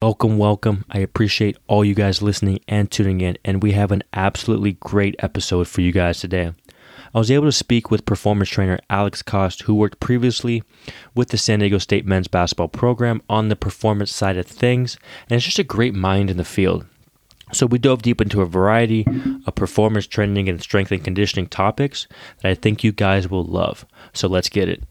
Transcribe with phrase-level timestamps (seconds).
[0.00, 0.84] Welcome, welcome.
[0.88, 5.16] I appreciate all you guys listening and tuning in, and we have an absolutely great
[5.18, 6.52] episode for you guys today.
[7.12, 10.62] I was able to speak with performance trainer Alex Cost, who worked previously
[11.16, 14.98] with the San Diego State men's basketball program on the performance side of things,
[15.28, 16.86] and it's just a great mind in the field.
[17.52, 19.04] So, we dove deep into a variety
[19.46, 22.06] of performance training and strength and conditioning topics
[22.42, 23.84] that I think you guys will love.
[24.12, 24.84] So, let's get it.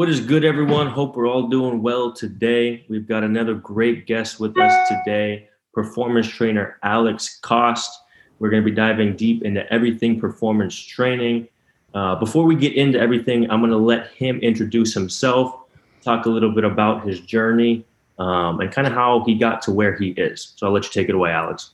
[0.00, 0.86] What is good, everyone?
[0.86, 2.86] Hope we're all doing well today.
[2.88, 8.00] We've got another great guest with us today, performance trainer Alex Cost.
[8.38, 11.48] We're going to be diving deep into everything performance training.
[11.92, 15.54] Uh, before we get into everything, I'm going to let him introduce himself,
[16.00, 17.84] talk a little bit about his journey,
[18.18, 20.54] um, and kind of how he got to where he is.
[20.56, 21.72] So I'll let you take it away, Alex.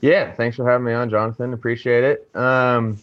[0.00, 1.52] Yeah, thanks for having me on, Jonathan.
[1.52, 2.36] Appreciate it.
[2.36, 3.02] Um,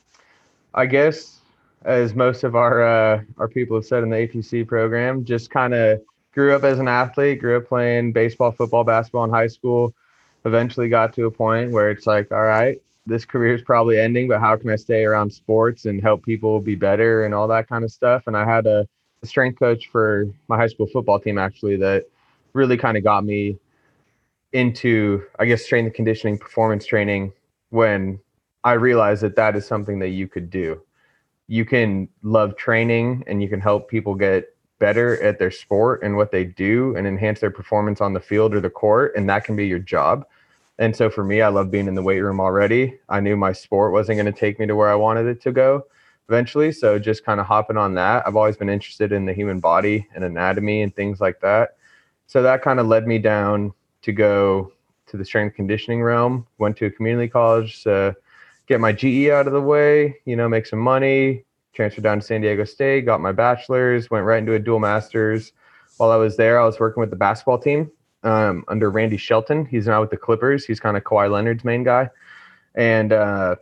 [0.74, 1.41] I guess
[1.84, 5.74] as most of our uh, our people have said in the APC program, just kind
[5.74, 6.02] of
[6.34, 9.94] grew up as an athlete, grew up playing baseball, football, basketball in high school.
[10.46, 14.28] Eventually got to a point where it's like, all right, this career is probably ending,
[14.28, 17.68] but how can I stay around sports and help people be better and all that
[17.68, 18.24] kind of stuff?
[18.28, 18.88] And I had a,
[19.22, 22.06] a strength coach for my high school football team actually that
[22.54, 23.58] really kind of got me
[24.54, 27.34] into, I guess, strength and conditioning, performance training
[27.70, 28.20] when
[28.64, 30.82] I realized that that is something that you could do
[31.52, 36.16] you can love training and you can help people get better at their sport and
[36.16, 39.44] what they do and enhance their performance on the field or the court and that
[39.44, 40.26] can be your job.
[40.80, 42.98] And so for me i love being in the weight room already.
[43.10, 45.52] I knew my sport wasn't going to take me to where i wanted it to
[45.52, 45.84] go
[46.30, 48.26] eventually so just kind of hopping on that.
[48.26, 51.76] I've always been interested in the human body and anatomy and things like that.
[52.28, 54.72] So that kind of led me down to go
[55.08, 57.84] to the strength conditioning realm went to a community college
[58.72, 61.44] get my GE out of the way, you know, make some money,
[61.74, 65.52] transferred down to San Diego State, got my bachelor's, went right into a dual master's.
[65.98, 67.92] While I was there, I was working with the basketball team
[68.24, 69.66] um, under Randy Shelton.
[69.66, 70.64] He's now with the Clippers.
[70.64, 72.10] He's kind of Kawhi Leonard's main guy.
[72.74, 73.58] And uh,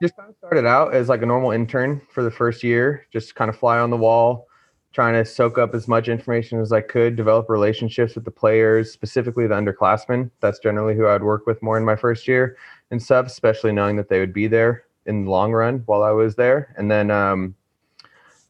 [0.00, 3.34] just kind of started out as like a normal intern for the first year, just
[3.34, 4.46] kind of fly on the wall,
[4.92, 8.92] trying to soak up as much information as I could, develop relationships with the players,
[8.92, 10.30] specifically the underclassmen.
[10.38, 12.56] That's generally who I'd work with more in my first year
[12.94, 16.12] and stuff, especially knowing that they would be there in the long run while I
[16.12, 16.72] was there.
[16.78, 17.56] And then, um,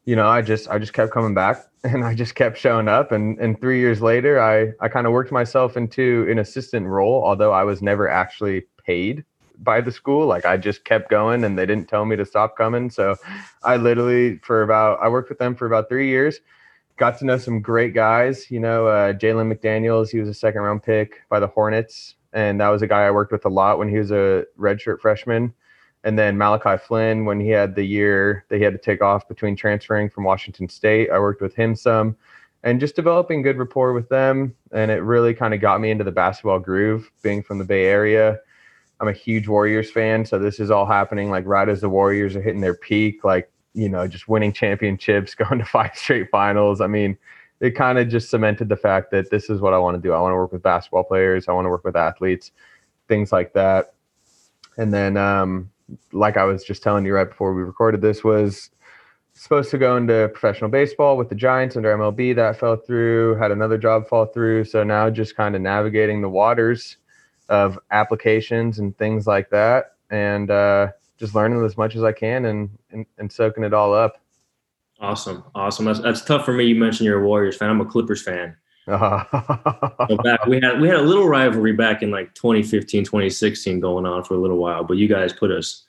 [0.05, 3.11] you know, I just I just kept coming back and I just kept showing up.
[3.11, 7.23] And and three years later, I I kind of worked myself into an assistant role,
[7.25, 9.25] although I was never actually paid
[9.57, 10.27] by the school.
[10.27, 12.89] Like I just kept going and they didn't tell me to stop coming.
[12.91, 13.15] So
[13.63, 16.39] I literally for about I worked with them for about three years.
[16.97, 18.51] Got to know some great guys.
[18.51, 20.11] You know, uh, Jalen McDaniels.
[20.11, 23.11] He was a second round pick by the Hornets and that was a guy I
[23.11, 25.53] worked with a lot when he was a redshirt freshman.
[26.03, 29.27] And then Malachi Flynn, when he had the year that he had to take off
[29.27, 32.15] between transferring from Washington State, I worked with him some
[32.61, 34.53] and just developing good rapport with them.
[34.71, 37.85] And it really kind of got me into the basketball groove, being from the Bay
[37.85, 38.39] Area.
[38.99, 40.25] I'm a huge Warriors fan.
[40.25, 43.49] So this is all happening like right as the Warriors are hitting their peak, like,
[43.73, 46.81] you know, just winning championships, going to five straight finals.
[46.81, 47.17] I mean,
[47.59, 50.13] it kind of just cemented the fact that this is what I want to do.
[50.13, 51.47] I want to work with basketball players.
[51.47, 52.51] I want to work with athletes,
[53.07, 53.93] things like that.
[54.77, 55.71] And then, um,
[56.11, 58.71] like I was just telling you right before we recorded this, was
[59.33, 62.35] supposed to go into professional baseball with the Giants under MLB.
[62.35, 63.35] That fell through.
[63.35, 64.65] Had another job fall through.
[64.65, 66.97] So now just kind of navigating the waters
[67.49, 70.87] of applications and things like that, and uh,
[71.17, 74.19] just learning as much as I can and, and and soaking it all up.
[74.99, 75.85] Awesome, awesome.
[75.85, 76.65] That's, that's tough for me.
[76.65, 77.69] You mentioned you're a Warriors fan.
[77.69, 78.55] I'm a Clippers fan.
[78.87, 84.05] so back we had we had a little rivalry back in like 2015, 2016 going
[84.05, 85.85] on for a little while, but you guys put us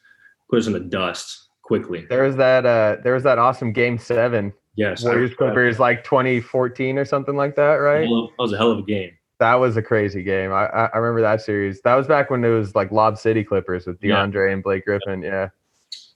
[0.49, 2.07] put us in the dust quickly.
[2.09, 4.51] There was that uh there was that awesome game seven.
[4.77, 5.05] Yes.
[5.05, 8.09] Warriors Clippers like 2014 or something like that, right?
[8.09, 9.11] That was a hell of a game.
[9.41, 10.51] That was a crazy game.
[10.51, 11.83] I I remember that series.
[11.83, 14.55] That was back when it was like Lob City Clippers with DeAndre yeah.
[14.55, 15.21] and Blake Griffin.
[15.21, 15.51] Yeah.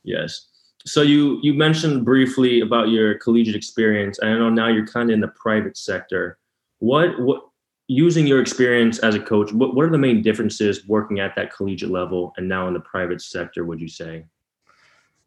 [0.03, 0.47] Yes
[0.87, 4.19] so you you mentioned briefly about your collegiate experience.
[4.23, 6.38] I know now you're kind of in the private sector.
[6.79, 7.43] What what
[7.91, 11.53] using your experience as a coach, what, what are the main differences working at that
[11.53, 14.25] collegiate level and now in the private sector, would you say?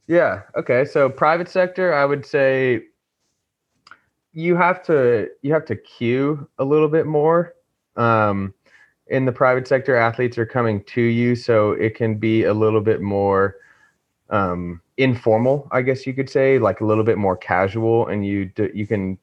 [0.08, 0.44] Yeah.
[0.56, 0.86] Okay.
[0.86, 2.84] So private sector, I would say
[4.32, 7.54] you have to you have to cue a little bit more.
[7.96, 8.54] Um,
[9.08, 12.82] in the private sector, athletes are coming to you, so it can be a little
[12.82, 13.58] bit more
[14.30, 18.52] um, informal, I guess you could say, like a little bit more casual, and you
[18.74, 19.18] you can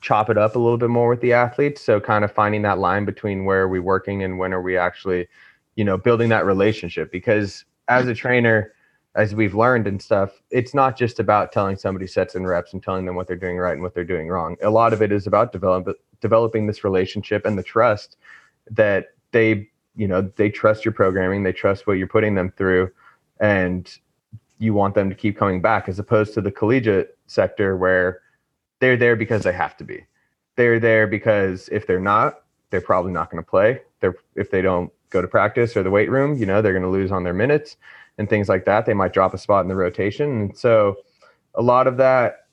[0.00, 1.80] chop it up a little bit more with the athletes.
[1.80, 4.76] So kind of finding that line between where are we working and when are we
[4.76, 5.28] actually,
[5.76, 7.12] you know, building that relationship.
[7.12, 8.72] Because as a trainer,
[9.14, 12.82] as we've learned and stuff, it's not just about telling somebody sets and reps and
[12.82, 14.56] telling them what they're doing right and what they're doing wrong.
[14.62, 18.16] A lot of it is about develop, developing this relationship and the trust
[18.70, 22.90] that they, you know, they trust your programming, they trust what you're putting them through,
[23.38, 23.98] and
[24.62, 28.20] you want them to keep coming back as opposed to the collegiate sector where
[28.78, 30.06] they're there because they have to be.
[30.54, 33.82] They're there because if they're not, they're probably not going to play.
[33.98, 36.84] They're if they don't go to practice or the weight room, you know, they're going
[36.84, 37.76] to lose on their minutes
[38.18, 38.86] and things like that.
[38.86, 40.30] They might drop a spot in the rotation.
[40.30, 40.98] And so
[41.56, 42.46] a lot of that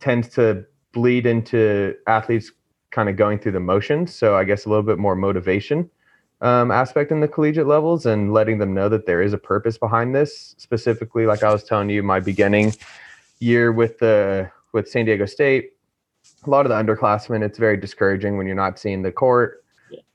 [0.00, 2.52] tends to bleed into athletes
[2.90, 4.14] kind of going through the motions.
[4.14, 5.90] So I guess a little bit more motivation
[6.40, 9.76] um, aspect in the collegiate levels and letting them know that there is a purpose
[9.76, 10.54] behind this.
[10.58, 12.74] Specifically, like I was telling you, my beginning
[13.38, 15.72] year with the with San Diego State,
[16.46, 19.64] a lot of the underclassmen, it's very discouraging when you're not seeing the court.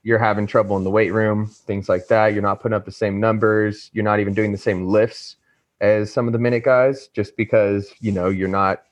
[0.03, 2.33] You're having trouble in the weight room, things like that.
[2.33, 3.89] You're not putting up the same numbers.
[3.93, 5.35] You're not even doing the same lifts
[5.81, 8.83] as some of the minute guys, just because you know you're not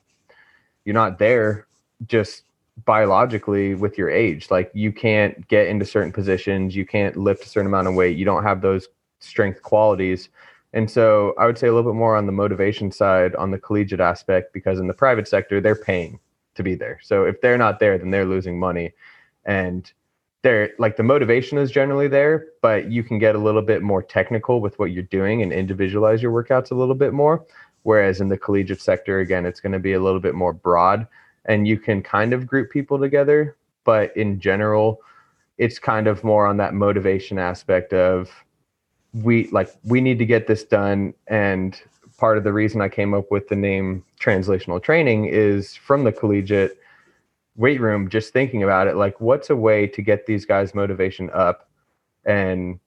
[0.84, 1.66] you're not there
[2.06, 2.42] just
[2.84, 4.50] biologically with your age.
[4.50, 8.16] Like you can't get into certain positions, you can't lift a certain amount of weight,
[8.16, 8.88] you don't have those
[9.20, 10.28] strength qualities.
[10.72, 13.58] And so I would say a little bit more on the motivation side on the
[13.58, 16.18] collegiate aspect because in the private sector they're paying
[16.56, 16.98] to be there.
[17.02, 18.92] So if they're not there then they're losing money
[19.44, 19.90] and
[20.42, 24.02] they're like the motivation is generally there, but you can get a little bit more
[24.02, 27.46] technical with what you're doing and individualize your workouts a little bit more
[27.84, 31.06] whereas in the collegiate sector again it's going to be a little bit more broad
[31.46, 35.00] and you can kind of group people together but in general
[35.58, 38.30] it's kind of more on that motivation aspect of
[39.22, 41.14] we like we need to get this done.
[41.28, 41.80] And
[42.18, 46.12] part of the reason i came up with the name translational training is from the
[46.12, 46.78] collegiate
[47.56, 51.28] weight room just thinking about it like what's a way to get these guys motivation
[51.34, 51.68] up
[52.24, 52.78] and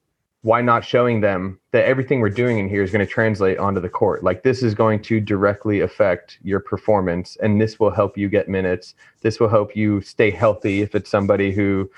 [0.48, 3.82] why not showing them that everything we're doing in here is going to translate onto
[3.82, 4.24] the court?
[4.24, 8.48] Like this is going to directly affect your performance, and this will help you get
[8.48, 8.94] minutes.
[9.20, 11.90] This will help you stay healthy if it's somebody who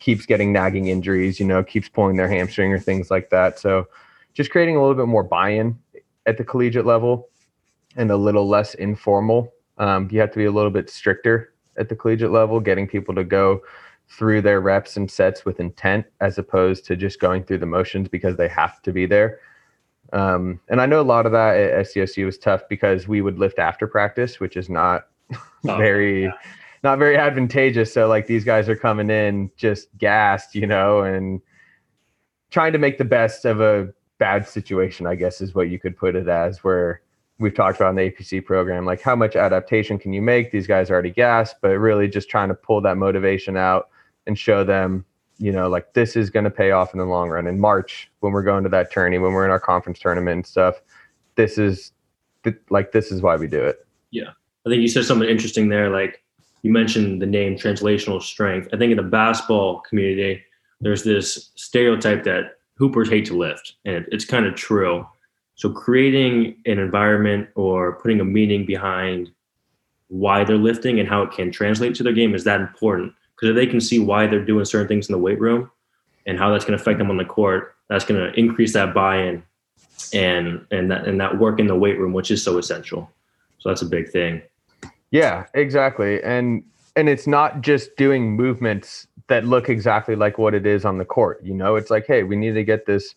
[0.00, 3.60] keeps getting nagging injuries, you know, keeps pulling their hamstring or things like that.
[3.60, 3.86] So
[4.34, 5.78] just creating a little bit more buy-in
[6.26, 7.28] at the collegiate level
[7.94, 9.52] and a little less informal.
[9.78, 13.14] Um, you have to be a little bit stricter at the collegiate level, getting people
[13.14, 13.62] to go
[14.12, 18.08] through their reps and sets with intent as opposed to just going through the motions
[18.08, 19.40] because they have to be there.
[20.12, 23.38] Um, and I know a lot of that at SDSU was tough because we would
[23.38, 26.32] lift after practice, which is not oh, very, yeah.
[26.84, 27.94] not very advantageous.
[27.94, 31.40] So like these guys are coming in just gassed, you know, and
[32.50, 33.88] trying to make the best of a
[34.18, 37.00] bad situation, I guess is what you could put it as, where
[37.38, 40.52] we've talked about in the APC program, like how much adaptation can you make?
[40.52, 43.88] These guys are already gassed, but really just trying to pull that motivation out
[44.26, 45.04] and show them,
[45.38, 47.46] you know, like this is going to pay off in the long run.
[47.46, 50.46] In March, when we're going to that tourney, when we're in our conference tournament and
[50.46, 50.80] stuff,
[51.34, 51.92] this is
[52.44, 53.86] th- like this is why we do it.
[54.10, 54.30] Yeah,
[54.66, 55.90] I think you said something interesting there.
[55.90, 56.22] Like
[56.62, 58.68] you mentioned the name translational strength.
[58.72, 60.42] I think in the basketball community,
[60.80, 65.06] there's this stereotype that hoopers hate to lift, and it's kind of true.
[65.54, 69.30] So creating an environment or putting a meaning behind
[70.08, 73.50] why they're lifting and how it can translate to their game is that important because
[73.50, 75.68] if they can see why they're doing certain things in the weight room
[76.26, 78.94] and how that's going to affect them on the court, that's going to increase that
[78.94, 79.42] buy-in
[80.14, 83.10] and and that and that work in the weight room, which is so essential.
[83.58, 84.42] So that's a big thing.
[85.10, 86.22] Yeah, exactly.
[86.22, 86.62] And
[86.94, 91.04] and it's not just doing movements that look exactly like what it is on the
[91.04, 91.42] court.
[91.42, 93.16] You know, it's like, hey, we need to get this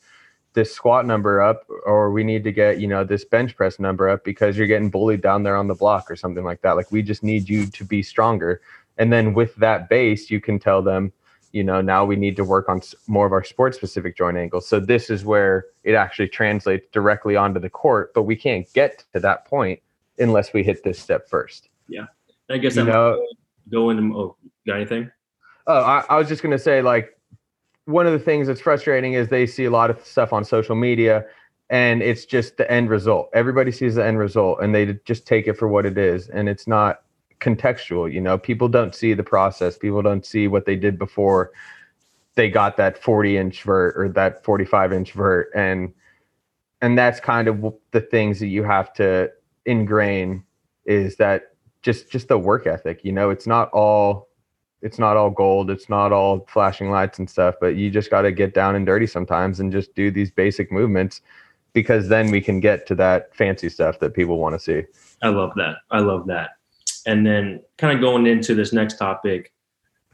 [0.54, 4.10] this squat number up or we need to get you know this bench press number
[4.10, 6.90] up because you're getting bullied down there on the block or something like that like
[6.94, 8.62] we just need you to be stronger
[8.98, 11.12] and then with that base you can tell them
[11.56, 14.68] you know now we need to work on more of our sport specific joint angles.
[14.68, 19.06] So this is where it actually translates directly onto the court but we can't get
[19.14, 19.80] to that point
[20.20, 21.70] unless we hit this step first.
[21.88, 22.08] Yeah.
[22.50, 23.26] I guess you I'm know
[23.72, 24.36] go into oh
[24.68, 25.10] got anything?
[25.66, 27.18] Oh I, I was just going to say like
[27.86, 30.76] one of the things that's frustrating is they see a lot of stuff on social
[30.76, 31.26] media
[31.70, 33.30] and it's just the end result.
[33.34, 36.50] Everybody sees the end result and they just take it for what it is and
[36.50, 37.05] it's not
[37.40, 41.52] contextual you know people don't see the process people don't see what they did before
[42.36, 45.94] they got that 40 inch vert or that 45 inch vert and
[46.82, 49.30] and that's kind of the things that you have to
[49.66, 50.44] ingrain
[50.86, 54.30] is that just just the work ethic you know it's not all
[54.82, 58.22] it's not all gold it's not all flashing lights and stuff but you just got
[58.22, 61.22] to get down and dirty sometimes and just do these basic movements
[61.76, 64.84] because then we can get to that fancy stuff that people want to see.
[65.22, 65.76] I love that.
[65.92, 66.52] I love that.
[67.06, 69.52] And then kind of going into this next topic,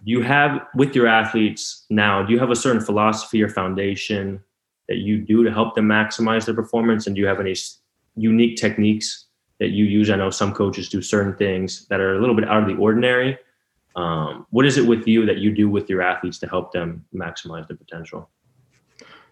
[0.04, 4.42] you have with your athletes now, do you have a certain philosophy or foundation
[4.88, 7.08] that you do to help them maximize their performance?
[7.08, 7.56] And do you have any
[8.16, 9.26] unique techniques
[9.60, 10.10] that you use?
[10.10, 12.76] I know some coaches do certain things that are a little bit out of the
[12.76, 13.38] ordinary.
[13.96, 17.06] Um, what is it with you that you do with your athletes to help them
[17.14, 18.30] maximize their potential?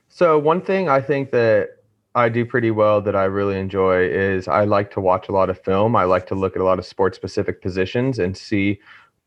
[0.09, 1.78] So, one thing I think that
[2.19, 5.49] I do pretty well that I really enjoy is I like to watch a lot
[5.49, 5.95] of film.
[5.95, 8.79] I like to look at a lot of sports specific positions and see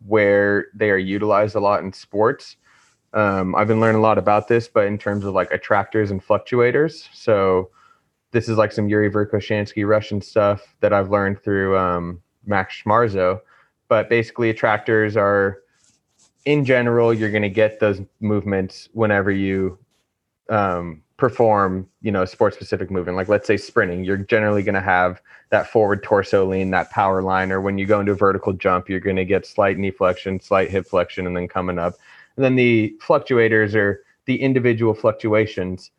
[0.06, 2.56] where they are utilized a lot in sports.
[3.14, 6.22] Um, I've been learning a lot about this, but in terms of like attractors and
[6.22, 7.08] fluctuators.
[7.14, 7.70] So
[8.30, 13.40] this is like some Yuri Verkhoshansky Russian stuff that I've learned through um, Max Schmarzo.
[13.88, 15.60] But basically, attractors are,
[16.44, 19.78] in general, you're going to get those movements whenever you
[20.48, 23.16] um, perform, you know, sport specific movement.
[23.16, 25.20] Like let's say sprinting, you're generally going to have
[25.50, 28.88] that forward torso lean, that power line, or when you go into a vertical jump,
[28.88, 31.94] you're going to get slight knee flexion, slight hip flexion, and then coming up.
[32.36, 35.90] And then the fluctuators are the individual fluctuations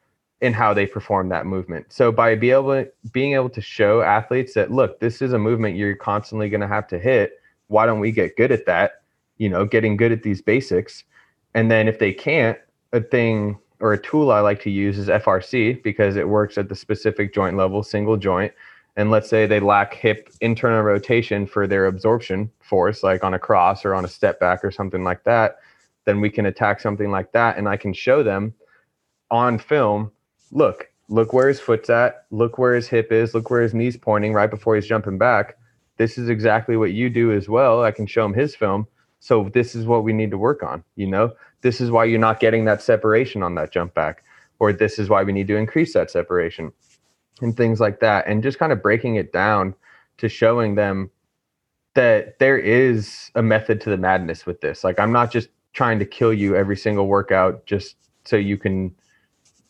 [0.41, 1.85] in how they perform that movement.
[1.93, 5.77] So by be able being able to show athletes that look, this is a movement
[5.77, 7.39] you're constantly going to have to hit.
[7.67, 9.03] Why don't we get good at that?
[9.37, 11.05] You know, getting good at these basics.
[11.53, 12.57] And then if they can't,
[12.91, 16.69] a thing or a tool I like to use is FRC because it works at
[16.69, 18.53] the specific joint level, single joint
[18.95, 23.39] and let's say they lack hip internal rotation for their absorption force, like on a
[23.39, 25.57] cross or on a step back or something like that,
[26.05, 27.57] then we can attack something like that.
[27.57, 28.53] And I can show them
[29.31, 30.11] on film
[30.51, 33.97] look, look where his foot's at, look where his hip is, look where his knee's
[33.97, 35.57] pointing right before he's jumping back.
[35.97, 37.83] This is exactly what you do as well.
[37.83, 38.87] I can show him his film.
[39.19, 40.83] So this is what we need to work on.
[40.95, 44.23] You know, this is why you're not getting that separation on that jump back,
[44.59, 46.71] or this is why we need to increase that separation
[47.41, 49.73] and things like that and just kind of breaking it down
[50.17, 51.09] to showing them
[51.95, 55.97] that there is a method to the madness with this like i'm not just trying
[55.97, 58.93] to kill you every single workout just so you can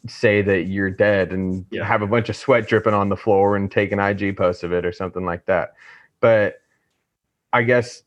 [0.07, 1.83] say that you're dead and yeah.
[1.85, 4.73] have a bunch of sweat dripping on the floor and take an IG post of
[4.73, 5.73] it or something like that.
[6.19, 6.61] But
[7.53, 8.03] I guess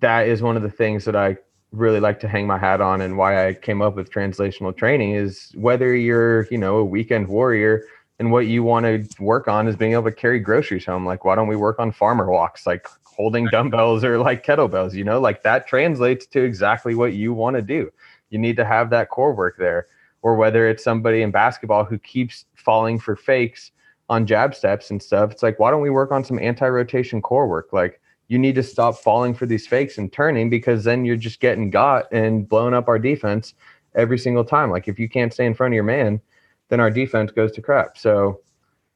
[0.00, 1.38] that is one of the things that I
[1.72, 5.12] really like to hang my hat on and why I came up with translational training
[5.12, 7.84] is whether you're, you know, a weekend warrior
[8.18, 11.06] and what you want to work on is being able to carry groceries home.
[11.06, 14.94] Like, why don't we work on farmer walks, like holding dumbbells or like kettlebells?
[14.94, 17.92] You know, like that translates to exactly what you want to do.
[18.30, 19.86] You need to have that core work there.
[20.22, 23.70] Or whether it's somebody in basketball who keeps falling for fakes
[24.08, 27.22] on jab steps and stuff, it's like, why don't we work on some anti rotation
[27.22, 27.72] core work?
[27.72, 31.40] Like, you need to stop falling for these fakes and turning because then you're just
[31.40, 33.54] getting got and blowing up our defense
[33.94, 34.70] every single time.
[34.70, 36.20] Like, if you can't stay in front of your man,
[36.68, 37.96] then our defense goes to crap.
[37.96, 38.40] So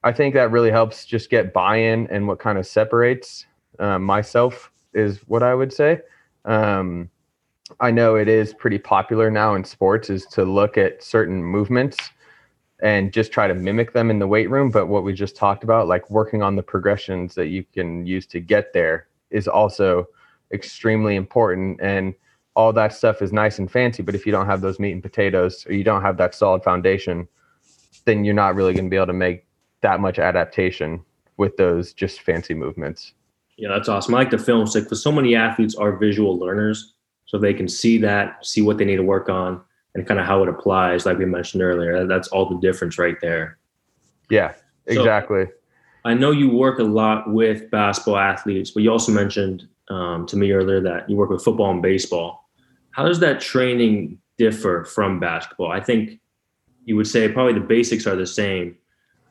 [0.04, 3.46] I think that really helps just get buy-in and what kind of separates
[3.78, 6.00] uh, myself is what I would say.
[6.44, 7.08] Um,
[7.80, 11.96] I know it is pretty popular now in sports is to look at certain movements
[12.82, 14.70] and just try to mimic them in the weight room.
[14.70, 18.26] But what we just talked about, like working on the progressions that you can use
[18.26, 20.06] to get there, is also
[20.52, 21.80] extremely important.
[21.80, 22.14] And
[22.54, 25.02] all that stuff is nice and fancy, but if you don't have those meat and
[25.02, 27.26] potatoes or you don't have that solid foundation,
[28.04, 29.46] then you're not really going to be able to make
[29.80, 31.02] that much adaptation
[31.36, 33.14] with those just fancy movements.
[33.56, 34.14] Yeah, that's awesome.
[34.14, 36.94] I like the film stick because so many athletes are visual learners,
[37.26, 39.60] so they can see that, see what they need to work on,
[39.94, 41.06] and kind of how it applies.
[41.06, 43.58] Like we mentioned earlier, that's all the difference right there.
[44.30, 44.54] Yeah,
[44.86, 45.46] exactly.
[45.46, 45.52] So,
[46.04, 50.36] I know you work a lot with basketball athletes, but you also mentioned um, to
[50.36, 52.48] me earlier that you work with football and baseball.
[52.90, 55.70] How does that training differ from basketball?
[55.70, 56.20] I think
[56.84, 58.76] you would say probably the basics are the same,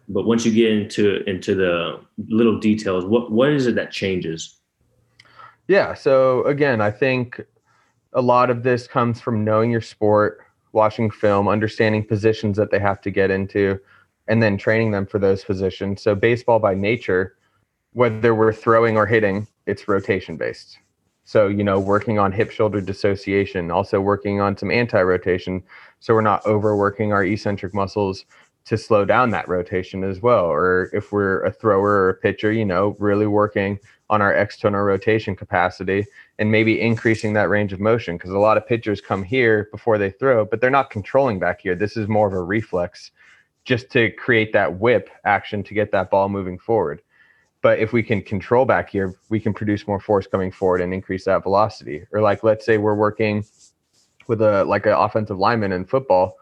[0.08, 2.00] but once you get into into the
[2.30, 4.58] little details, what what is it that changes?
[5.68, 5.94] Yeah.
[5.94, 7.42] So again, I think
[8.14, 10.40] a lot of this comes from knowing your sport,
[10.74, 13.80] watching film, understanding positions that they have to get into,
[14.32, 16.02] and then training them for those positions.
[16.02, 17.36] So baseball by nature,
[17.92, 20.80] whether we're throwing or hitting, it's rotation based.
[21.26, 25.62] So, you know, working on hip shoulder dissociation, also working on some anti rotation.
[26.00, 28.24] So we're not overworking our eccentric muscles
[28.64, 30.46] to slow down that rotation as well.
[30.46, 34.82] Or if we're a thrower or a pitcher, you know, really working on our external
[34.82, 36.06] rotation capacity
[36.40, 38.16] and maybe increasing that range of motion.
[38.16, 41.60] Because a lot of pitchers come here before they throw, but they're not controlling back
[41.60, 41.76] here.
[41.76, 43.12] This is more of a reflex
[43.64, 47.02] just to create that whip action to get that ball moving forward.
[47.62, 50.94] But if we can control back here, we can produce more force coming forward and
[50.94, 52.06] increase that velocity.
[52.12, 53.46] Or like let's say we're working
[54.28, 56.38] with a like an offensive lineman in football,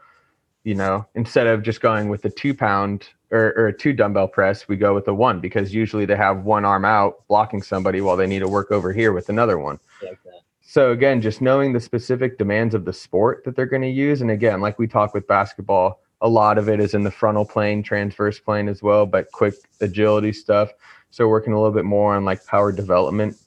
[0.63, 4.29] you know, instead of just going with a two pound or, or a two dumbbell
[4.29, 7.99] press, we go with a one because usually they have one arm out blocking somebody
[7.99, 9.77] while they need to work over here with another one.
[10.01, 10.19] Like
[10.61, 14.21] so again, just knowing the specific demands of the sport that they're going to use,
[14.21, 17.45] and again, like we talk with basketball, a lot of it is in the frontal
[17.45, 20.71] plane, transverse plane as well, but quick agility stuff.
[21.11, 23.38] So working a little bit more on like power development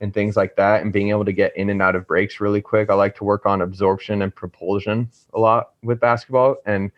[0.00, 2.60] and things like that and being able to get in and out of breaks really
[2.60, 2.90] quick.
[2.90, 6.56] I like to work on absorption and propulsion a lot with basketball.
[6.66, 6.90] And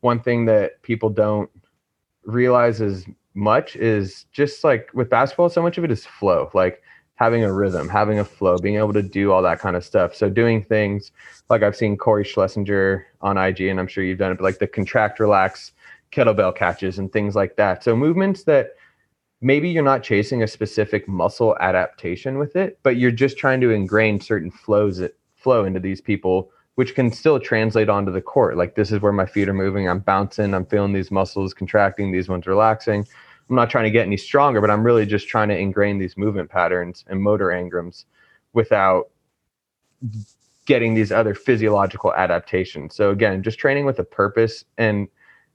[0.00, 1.50] one thing that people don't
[2.24, 6.82] realize as much is just like with basketball, so much of it is flow, like
[7.16, 10.14] having a rhythm, having a flow, being able to do all that kind of stuff.
[10.14, 11.12] So doing things
[11.50, 14.58] like I've seen Cory Schlesinger on IG, and I'm sure you've done it, but like
[14.58, 15.72] the contract, relax,
[16.12, 17.82] kettlebell catches and things like that.
[17.82, 18.74] So movements that
[19.40, 23.70] maybe you're not chasing a specific muscle adaptation with it, but you're just trying to
[23.70, 28.56] ingrain certain flows that flow into these people, which can still translate onto the court.
[28.56, 29.88] Like this is where my feet are moving.
[29.88, 30.52] I'm bouncing.
[30.52, 32.12] I'm feeling these muscles contracting.
[32.12, 33.06] These ones relaxing.
[33.48, 36.16] I'm not trying to get any stronger, but I'm really just trying to ingrain these
[36.16, 38.04] movement patterns and motor engrams
[38.52, 39.10] without
[40.66, 42.94] getting these other physiological adaptations.
[42.94, 45.08] So again, just training with a purpose and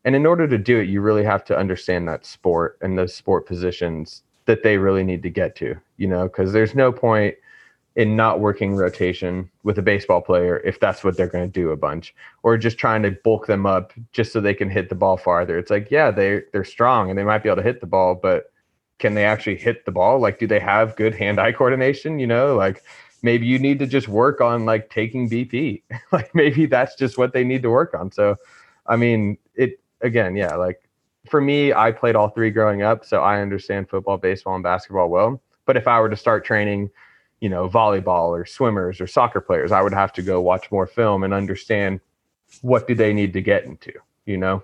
[0.03, 3.13] and in order to do it, you really have to understand that sport and those
[3.13, 7.36] sport positions that they really need to get to, you know, because there's no point
[7.95, 11.71] in not working rotation with a baseball player if that's what they're going to do
[11.71, 14.95] a bunch or just trying to bulk them up just so they can hit the
[14.95, 15.57] ball farther.
[15.57, 18.15] It's like, yeah, they they're strong and they might be able to hit the ball,
[18.15, 18.51] but
[19.00, 20.19] can they actually hit the ball?
[20.19, 22.55] Like do they have good hand-eye coordination, you know?
[22.55, 22.81] Like
[23.24, 25.83] maybe you need to just work on like taking BP.
[26.13, 28.12] like maybe that's just what they need to work on.
[28.12, 28.38] So
[28.88, 30.81] I mean, it again, yeah, like
[31.29, 35.10] for me, I played all three growing up, so I understand football, baseball, and basketball
[35.10, 35.41] well.
[35.65, 36.89] But if I were to start training,
[37.41, 40.88] you know, volleyball or swimmers or soccer players, I would have to go watch more
[40.88, 42.00] film and understand
[42.62, 43.91] what do they need to get into,
[44.25, 44.63] you know?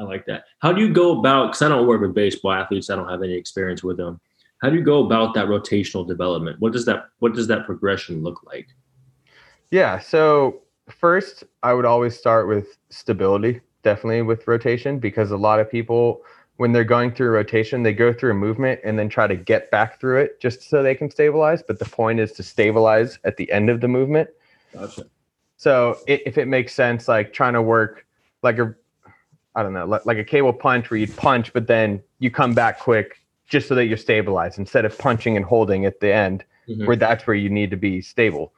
[0.00, 0.44] I like that.
[0.60, 3.22] How do you go about, because I don't work with baseball athletes, I don't have
[3.22, 4.20] any experience with them.
[4.62, 6.58] How do you go about that rotational development?
[6.60, 8.66] What does that what does that progression look like?
[9.70, 9.98] Yeah.
[10.00, 15.70] So first I would always start with stability definitely with rotation because a lot of
[15.70, 16.22] people
[16.58, 19.36] when they're going through a rotation they go through a movement and then try to
[19.36, 23.18] get back through it just so they can stabilize but the point is to stabilize
[23.24, 24.28] at the end of the movement.
[24.72, 25.06] Gotcha.
[25.56, 28.06] So it, if it makes sense like trying to work
[28.42, 28.74] like a
[29.54, 32.54] i don't know like, like a cable punch where you punch but then you come
[32.54, 36.44] back quick just so that you're stabilized instead of punching and holding at the end
[36.68, 36.86] mm-hmm.
[36.86, 38.52] where that's where you need to be stable.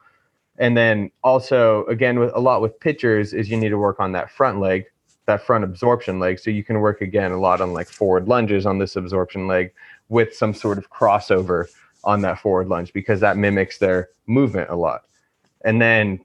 [0.57, 4.11] And then also again with a lot with pitchers is you need to work on
[4.11, 4.85] that front leg
[5.25, 6.39] that front absorption leg.
[6.39, 9.73] So you can work again a lot on like forward lunges on this absorption leg
[10.09, 11.67] with some sort of crossover
[12.03, 15.03] on that forward lunge because that mimics their movement a lot.
[15.63, 16.19] And then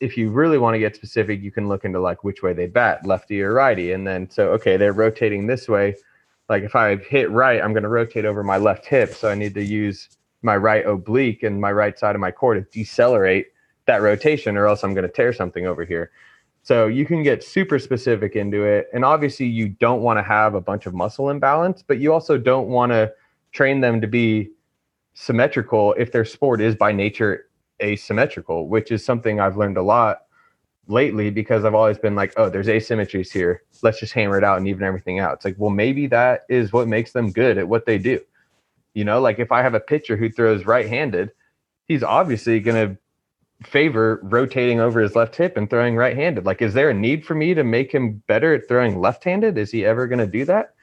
[0.00, 2.66] if you really want to get specific, you can look into like which way they
[2.66, 3.92] bat, lefty or righty.
[3.92, 5.94] And then so okay, they're rotating this way.
[6.48, 9.14] Like if I hit right, I'm going to rotate over my left hip.
[9.14, 10.08] So I need to use
[10.42, 13.46] my right oblique and my right side of my core to decelerate
[13.86, 16.10] that rotation, or else I'm going to tear something over here.
[16.62, 18.88] So you can get super specific into it.
[18.92, 22.38] And obviously, you don't want to have a bunch of muscle imbalance, but you also
[22.38, 23.12] don't want to
[23.50, 24.50] train them to be
[25.14, 27.46] symmetrical if their sport is by nature
[27.82, 30.22] asymmetrical, which is something I've learned a lot
[30.86, 33.62] lately because I've always been like, oh, there's asymmetries here.
[33.82, 35.34] Let's just hammer it out and even everything out.
[35.34, 38.20] It's like, well, maybe that is what makes them good at what they do.
[38.94, 41.32] You know, like if I have a pitcher who throws right handed,
[41.88, 42.98] he's obviously going to
[43.64, 46.46] favor rotating over his left hip and throwing right handed.
[46.46, 49.58] Like, is there a need for me to make him better at throwing left handed?
[49.58, 50.74] Is he ever going to do that?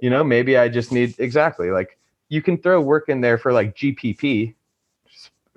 [0.00, 3.52] You know, maybe I just need exactly like you can throw work in there for
[3.52, 4.54] like GPP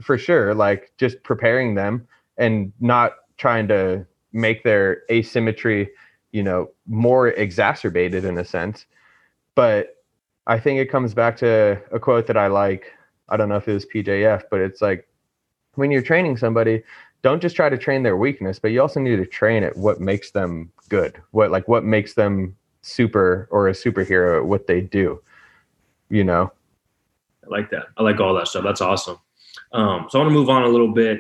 [0.01, 2.07] for sure, like just preparing them
[2.38, 5.89] and not trying to make their asymmetry,
[6.31, 8.86] you know, more exacerbated in a sense.
[9.55, 9.95] But
[10.47, 12.91] I think it comes back to a quote that I like.
[13.29, 15.07] I don't know if it was PJF, but it's like
[15.75, 16.83] when you're training somebody,
[17.21, 19.99] don't just try to train their weakness, but you also need to train at what
[19.99, 21.21] makes them good.
[21.31, 25.21] What like what makes them super or a superhero at what they do.
[26.09, 26.51] You know.
[27.43, 27.88] I like that.
[27.97, 28.63] I like all that stuff.
[28.63, 29.17] That's awesome.
[29.71, 31.19] Um, so I want to move on a little bit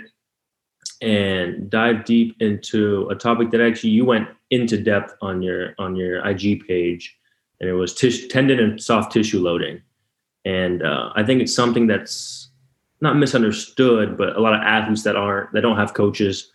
[1.01, 5.95] and dive deep into a topic that actually you went into depth on your on
[5.95, 7.17] your IG page,
[7.59, 9.81] and it was tish, tendon and soft tissue loading.
[10.45, 12.49] And uh, I think it's something that's
[13.03, 16.51] not misunderstood, but a lot of athletes that aren't that don't have coaches,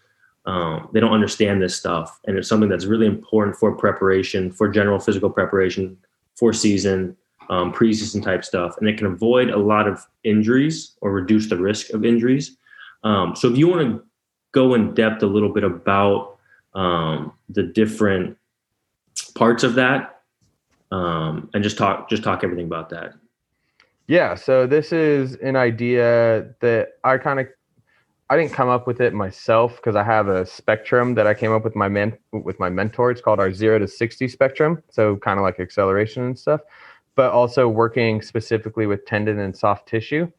[0.47, 4.67] um, they don't understand this stuff, and it's something that's really important for preparation, for
[4.67, 5.97] general physical preparation,
[6.37, 7.15] for season,
[7.51, 11.57] um, preseason type stuff, and it can avoid a lot of injuries or reduce the
[11.57, 12.57] risk of injuries.
[13.05, 14.03] Um, so if you want to
[14.53, 16.39] go in depth a little bit about
[16.75, 18.39] um, the different
[19.35, 20.23] parts of that,
[20.93, 23.13] um, and just talk just talk everything about that.
[24.09, 27.47] Yeah, so this is an idea that I kind of
[28.31, 31.53] I didn't come up with it myself because I have a spectrum that I came
[31.53, 33.11] up with my men with my mentor.
[33.11, 36.63] It's called our zero to sixty spectrum, so kind of like acceleration and stuff,
[37.17, 40.31] but also working specifically with tendon and soft tissue.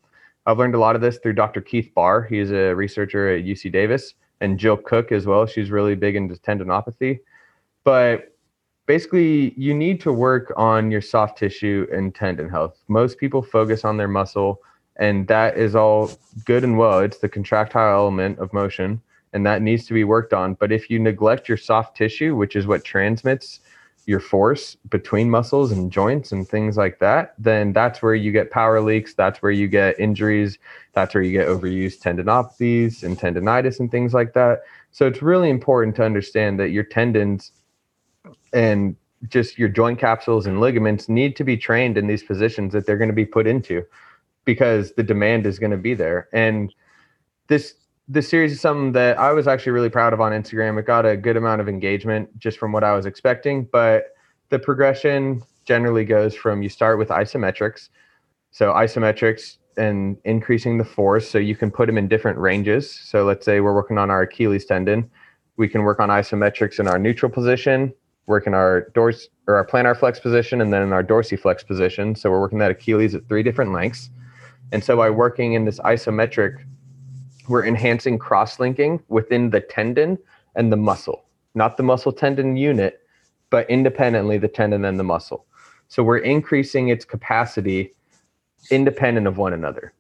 [0.48, 1.62] I've learned a lot of this through Dr.
[1.62, 2.24] Keith Barr.
[2.24, 5.46] He's a researcher at UC Davis, and Jill Cook as well.
[5.46, 7.20] She's really big into tendinopathy.
[7.84, 8.36] But
[8.90, 12.76] basically, you need to work on your soft tissue and tendon health.
[12.88, 14.64] Most people focus on their muscle,
[14.96, 16.10] and that is all
[16.46, 16.98] good and well.
[17.02, 19.00] It's the contractile element of motion,
[19.32, 20.56] and that needs to be worked on.
[20.56, 23.60] But if you neglect your soft tissue, which is what transmits
[24.08, 28.50] your force between muscles and joints and things like that, then that's where you get
[28.50, 29.14] power leaks.
[29.14, 30.58] That's where you get injuries.
[30.94, 34.64] That's where you get overused tendinopathies and tendonitis and things like that.
[34.90, 37.52] So it's really important to understand that your tendons
[38.54, 38.96] and
[39.28, 42.98] just your joint capsules and ligaments need to be trained in these positions that they're
[42.98, 43.84] going to be put into
[44.46, 46.30] because the demand is going to be there.
[46.34, 46.74] And
[47.48, 47.76] this
[48.12, 50.80] this series is something that I was actually really proud of on Instagram.
[50.80, 54.16] It got a good amount of engagement just from what I was expecting, but
[54.50, 57.90] the progression generally goes from you start with isometrics.
[58.50, 62.92] So isometrics and increasing the force so you can put them in different ranges.
[62.92, 65.10] So let's say we're working on our Achilles tendon,
[65.58, 67.94] we can work on isometrics in our neutral position,
[68.26, 72.16] work in our dors or our plantar flex position and then in our dorsiflex position.
[72.16, 74.10] So we're working that Achilles at three different lengths.
[74.72, 76.64] And so by working in this isometric
[77.50, 80.20] we're enhancing cross linking within the tendon
[80.56, 83.02] and the muscle, not the muscle tendon unit,
[83.50, 85.46] but independently the tendon and the muscle.
[85.88, 87.96] So we're increasing its capacity
[88.70, 89.94] independent of one another.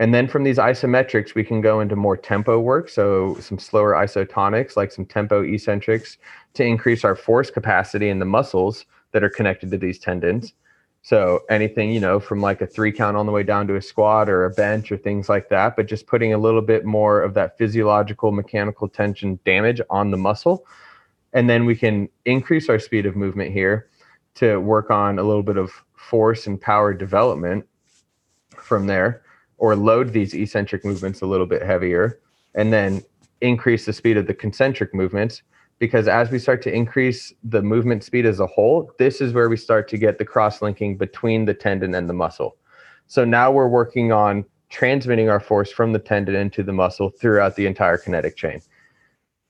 [0.00, 2.88] And then from these isometrics, we can go into more tempo work.
[2.88, 6.16] So some slower isotonics, like some tempo eccentrics,
[6.54, 10.54] to increase our force capacity in the muscles that are connected to these tendons.
[11.02, 13.82] So anything, you know, from like a three count on the way down to a
[13.82, 17.20] squat or a bench or things like that, but just putting a little bit more
[17.20, 20.66] of that physiological mechanical tension damage on the muscle.
[21.34, 23.88] And then we can increase our speed of movement here
[24.36, 27.66] to work on a little bit of force and power development
[28.56, 29.22] from there,
[29.60, 32.18] or load these eccentric movements a little bit heavier,
[32.54, 33.02] and then
[33.40, 35.42] increase the speed of the concentric movements
[35.78, 39.48] because as we start to increase the movement speed as a whole, this is where
[39.48, 42.56] we start to get the cross linking between the tendon and the muscle.
[43.06, 47.56] So now we're working on transmitting our force from the tendon into the muscle throughout
[47.56, 48.60] the entire kinetic chain.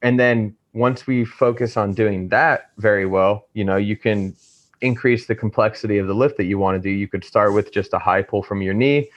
[0.02, 4.34] And then once we focus on doing that very well, you know, you can
[4.80, 6.90] increase the complexity of the lift that you want to do.
[6.90, 9.10] You could start with just a high pull from your knee,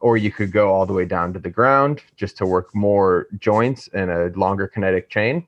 [0.00, 3.26] or you could go all the way down to the ground just to work more
[3.38, 5.46] joints and a longer kinetic chain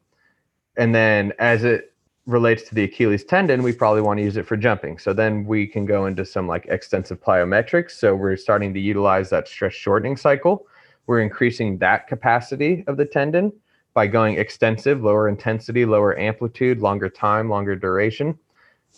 [0.79, 1.93] and then as it
[2.27, 4.99] relates to the Achilles tendon, we probably want to use it for jumping.
[4.99, 7.93] So then we can go into some like extensive plyometrics.
[7.93, 10.67] So we're starting to utilize that stretch shortening cycle.
[11.07, 13.53] We're increasing that capacity of the tendon
[13.93, 18.39] by going extensive, lower intensity, lower amplitude, longer time, longer duration.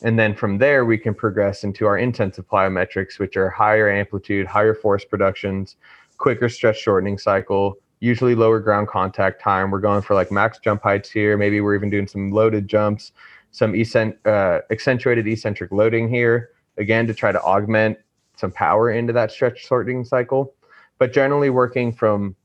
[0.02, 4.46] And then from there, we can progress into our intensive plyometrics, which are higher amplitude,
[4.46, 5.76] higher force productions,
[6.16, 9.70] quicker stretch shortening cycle, usually lower ground contact time.
[9.70, 11.36] We're going for like max jump heights here.
[11.36, 13.12] Maybe we're even doing some loaded jumps,
[13.50, 17.98] some uh, accentuated eccentric loading here, again, to try to augment
[18.36, 20.54] some power into that stretch shortening cycle.
[20.98, 22.36] But generally working from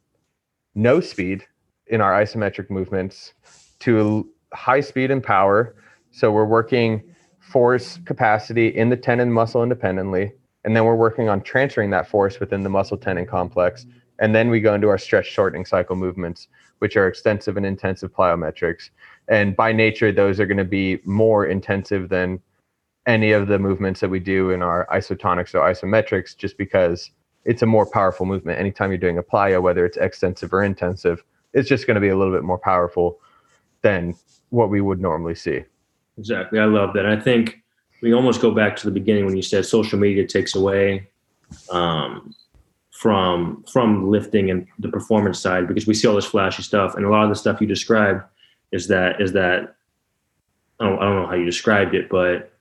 [0.76, 1.46] no speed
[1.88, 3.34] in our isometric movements
[3.80, 5.76] to high speed and power.
[6.12, 7.15] So we're working
[7.52, 10.32] force capacity in the tendon muscle independently.
[10.64, 13.86] And then we're working on transferring that force within the muscle tendon complex
[14.20, 16.48] and then we go into our stretch shortening cycle movements,
[16.80, 18.90] which are extensive and intensive plyometrics.
[19.28, 22.40] And by nature, those are going to be more intensive than
[23.06, 27.12] any of the movements that we do in our isotonics or isometrics, just because
[27.44, 28.60] it's a more powerful movement.
[28.60, 32.10] Anytime you're doing a plyo, whether it's extensive or intensive, it's just going to be
[32.10, 33.20] a little bit more powerful
[33.82, 34.16] than
[34.50, 35.64] what we would normally see.
[36.18, 36.60] Exactly.
[36.60, 37.06] I love that.
[37.06, 37.62] I think
[38.02, 41.10] we almost go back to the beginning when you said social media takes away
[41.72, 42.36] um,
[42.92, 47.06] from from lifting and the performance side because we see all this flashy stuff and
[47.06, 48.24] a lot of the stuff you described
[48.72, 49.76] is that is that
[50.80, 52.54] I don't, I don't know how you described it but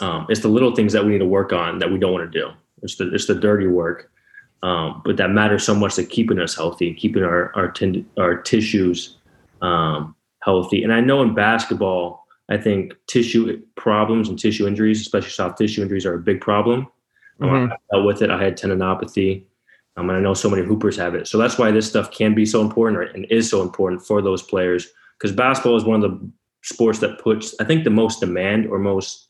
[0.00, 2.30] um, it's the little things that we need to work on that we don't want
[2.30, 2.50] to do
[2.82, 4.10] it's the it's the dirty work
[4.62, 8.36] um, but that matters so much to keeping us healthy keeping our our, tend- our
[8.36, 9.16] tissues
[9.62, 12.19] um, healthy and I know in basketball
[12.50, 16.88] I think tissue problems and tissue injuries especially soft tissue injuries are a big problem
[17.40, 17.72] Mm-hmm.
[17.72, 18.30] I dealt with it.
[18.30, 19.44] I had tendinopathy.
[19.96, 21.26] Um, and I know so many hoopers have it.
[21.26, 24.42] So that's why this stuff can be so important and is so important for those
[24.42, 26.30] players because basketball is one of the
[26.62, 29.28] sports that puts, I think, the most demand or most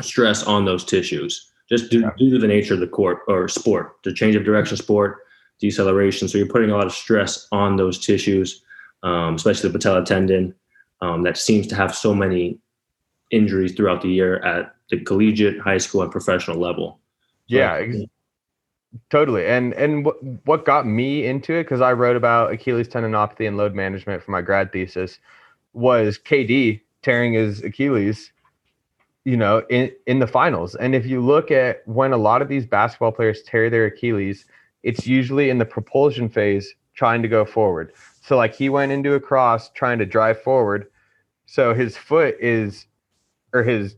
[0.00, 2.10] stress on those tissues just due, yeah.
[2.18, 5.18] due to the nature of the court or sport, the change of direction sport,
[5.60, 6.28] deceleration.
[6.28, 8.62] So you're putting a lot of stress on those tissues,
[9.02, 10.54] um, especially the patella tendon
[11.00, 12.58] um, that seems to have so many
[13.30, 16.98] injuries throughout the year at the collegiate, high school, and professional level.
[17.46, 17.96] Yeah, ex-
[19.10, 19.46] totally.
[19.46, 23.56] And and what what got me into it because I wrote about Achilles tendinopathy and
[23.56, 25.18] load management for my grad thesis
[25.72, 28.32] was KD tearing his Achilles,
[29.24, 30.74] you know, in in the finals.
[30.74, 34.46] And if you look at when a lot of these basketball players tear their Achilles,
[34.82, 37.92] it's usually in the propulsion phase trying to go forward.
[38.28, 40.86] So like he went into a cross trying to drive forward.
[41.46, 42.84] So his foot is
[43.54, 43.96] or his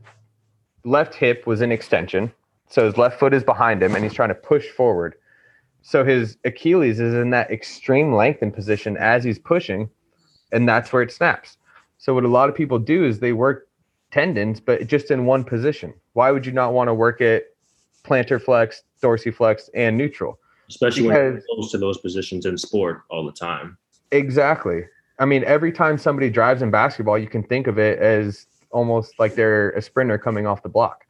[0.85, 2.31] left hip was in extension.
[2.69, 5.15] So his left foot is behind him and he's trying to push forward.
[5.81, 9.89] So his Achilles is in that extreme lengthen position as he's pushing,
[10.53, 11.57] and that's where it snaps.
[11.97, 13.67] So what a lot of people do is they work
[14.11, 15.93] tendons, but just in one position.
[16.13, 17.57] Why would you not want to work it
[18.05, 20.39] plantar flex, dorsiflex, and neutral?
[20.69, 23.77] Especially because, when you're close to those positions in sport all the time.
[24.11, 24.85] Exactly.
[25.19, 29.19] I mean, every time somebody drives in basketball, you can think of it as almost
[29.19, 31.05] like they're a sprinter coming off the block.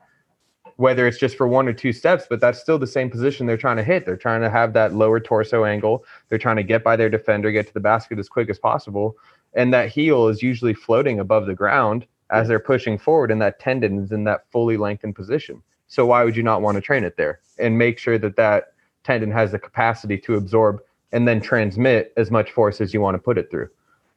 [0.77, 3.57] Whether it's just for one or two steps, but that's still the same position they're
[3.57, 4.05] trying to hit.
[4.05, 6.03] They're trying to have that lower torso angle.
[6.29, 9.15] They're trying to get by their defender, get to the basket as quick as possible.
[9.53, 13.59] And that heel is usually floating above the ground as they're pushing forward, and that
[13.59, 15.61] tendon is in that fully lengthened position.
[15.87, 18.73] So why would you not want to train it there and make sure that that
[19.03, 20.79] tendon has the capacity to absorb
[21.11, 23.69] and then transmit as much force as you want to put it through?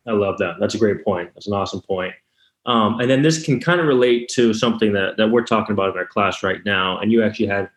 [0.07, 0.57] I love that.
[0.61, 1.31] That's a great point.
[1.35, 2.15] That's an awesome point.
[2.67, 5.91] Um, and then this can kind of relate to something that, that we're talking about
[5.91, 6.99] in our class right now.
[6.99, 7.69] And you actually had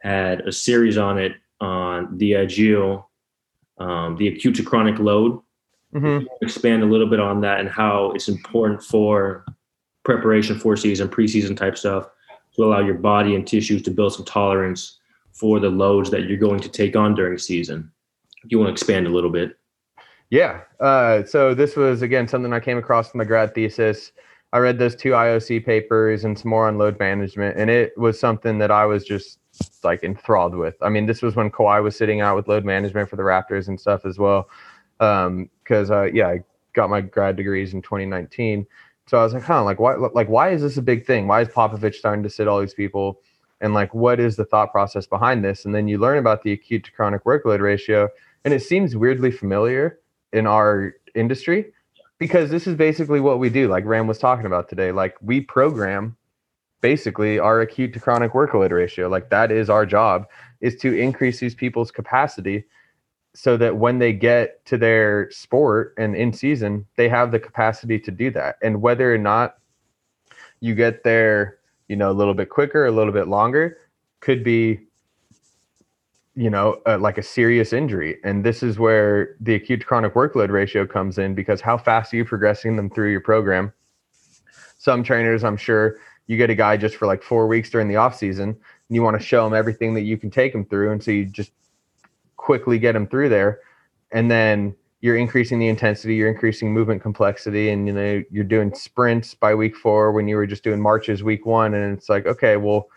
[0.00, 3.08] had a series on it on the agile,
[3.78, 5.40] um, the acute to chronic load.
[5.94, 6.26] Mm-hmm.
[6.40, 9.44] Expand a little bit on that and how it's important for
[10.04, 12.08] preparation for season, preseason type stuff
[12.56, 14.98] to allow your body and tissues to build some tolerance
[15.32, 17.91] for the loads that you're going to take on during season.
[18.48, 19.58] You want to expand a little bit?
[20.30, 20.62] Yeah.
[20.80, 24.12] Uh, so this was again something I came across in my grad thesis.
[24.54, 28.20] I read those two IOC papers and some more on load management, and it was
[28.20, 29.38] something that I was just
[29.82, 30.74] like enthralled with.
[30.82, 33.68] I mean, this was when Kawhi was sitting out with load management for the Raptors
[33.68, 34.48] and stuff as well.
[34.98, 36.40] Because um, uh, yeah, I
[36.74, 38.66] got my grad degrees in 2019,
[39.06, 41.26] so I was like, huh, like why, like why is this a big thing?
[41.26, 43.20] Why is Popovich starting to sit all these people?
[43.60, 45.64] And like, what is the thought process behind this?
[45.64, 48.08] And then you learn about the acute to chronic workload ratio,
[48.44, 50.00] and it seems weirdly familiar
[50.32, 51.72] in our industry
[52.18, 54.92] because this is basically what we do like ram was talking about today.
[54.92, 56.16] Like we program
[56.80, 59.08] basically our acute to chronic workload ratio.
[59.08, 60.26] Like that is our job
[60.60, 62.64] is to increase these people's capacity
[63.34, 67.98] so that when they get to their sport and in season they have the capacity
[67.98, 68.56] to do that.
[68.62, 69.58] And whether or not
[70.60, 73.78] you get there you know a little bit quicker a little bit longer
[74.20, 74.80] could be
[76.34, 78.18] you know, uh, like a serious injury.
[78.24, 82.12] And this is where the acute to chronic workload ratio comes in because how fast
[82.12, 83.72] are you progressing them through your program?
[84.78, 87.96] Some trainers, I'm sure, you get a guy just for like four weeks during the
[87.96, 88.56] off season, and
[88.88, 91.26] you want to show him everything that you can take him through, and so you
[91.26, 91.52] just
[92.36, 93.60] quickly get him through there,
[94.12, 98.72] and then you're increasing the intensity, you're increasing movement complexity, and you know you're doing
[98.74, 102.26] sprints by week four when you were just doing marches week one, and it's like,
[102.26, 102.88] okay, well,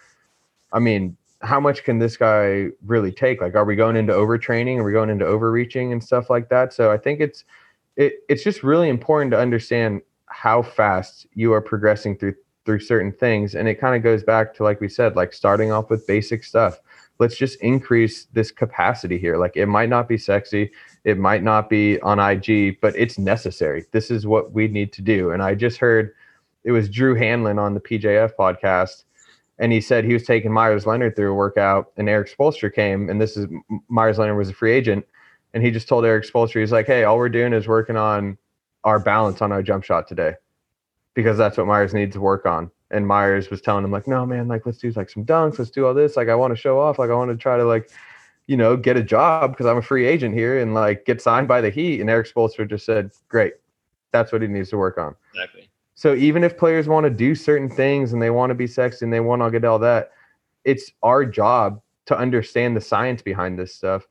[0.71, 3.41] I mean, how much can this guy really take?
[3.41, 4.77] Like, are we going into overtraining?
[4.77, 6.73] Are we going into overreaching and stuff like that?
[6.73, 7.43] So I think it's
[7.95, 13.11] it, it's just really important to understand how fast you are progressing through through certain
[13.11, 16.07] things, and it kind of goes back to like we said, like starting off with
[16.07, 16.79] basic stuff.
[17.19, 19.37] Let's just increase this capacity here.
[19.37, 20.71] Like, it might not be sexy,
[21.05, 23.85] it might not be on IG, but it's necessary.
[23.91, 25.31] This is what we need to do.
[25.31, 26.13] And I just heard
[26.65, 29.03] it was Drew Hanlen on the PJF podcast
[29.57, 33.09] and he said he was taking Meyers Leonard through a workout, and Erik Spoelstra came,
[33.09, 33.47] and this is
[33.89, 35.05] Meyers Leonard was a free agent,
[35.53, 38.37] and he just told Erik Spoelstra, he's like, "Hey, all we're doing is working on
[38.83, 40.33] our balance on our jump shot today,
[41.13, 44.25] because that's what Meyers needs to work on." And Meyers was telling him like, "No,
[44.25, 46.17] man, like let's do like some dunks, let's do all this.
[46.17, 47.89] Like I want to show off, like I want to try to like."
[48.47, 51.47] You know, get a job because I'm a free agent here and like get signed
[51.47, 51.99] by the Heat.
[51.99, 53.53] And Erik Spoelstra just said, "Great,
[54.11, 55.64] that's what he needs to work on." Exactly.
[55.95, 59.05] So even if players want to do certain things and they want to be sexy
[59.05, 60.11] and they want to get all that,
[60.65, 64.05] it's our job to understand the science behind this stuff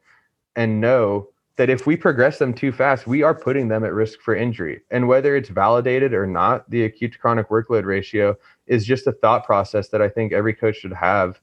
[0.56, 4.20] and know that if we progress them too fast, we are putting them at risk
[4.20, 4.80] for injury.
[4.90, 9.12] And whether it's validated or not, the acute to chronic workload ratio is just a
[9.12, 11.40] thought process that I think every coach should have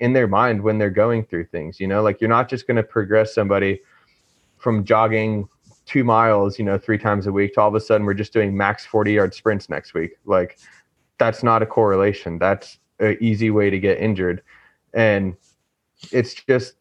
[0.00, 1.78] in their mind when they're going through things.
[1.78, 3.80] You know, like you're not just going to progress somebody
[4.58, 5.48] from jogging
[5.86, 8.32] two miles, you know, three times a week to all of a sudden we're just
[8.32, 10.12] doing max 40 yard sprints next week.
[10.24, 10.58] Like
[11.18, 12.38] that's not a correlation.
[12.38, 14.42] That's an easy way to get injured.
[14.94, 15.36] And
[16.10, 16.74] it's just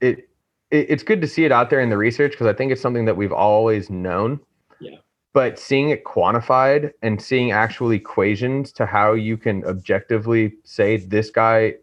[0.00, 0.28] it,
[0.70, 2.80] it it's good to see it out there in the research because I think it's
[2.80, 4.40] something that we've always known.
[4.80, 4.96] Yeah.
[5.32, 11.30] But seeing it quantified and seeing actual equations to how you can objectively say this
[11.30, 11.74] guy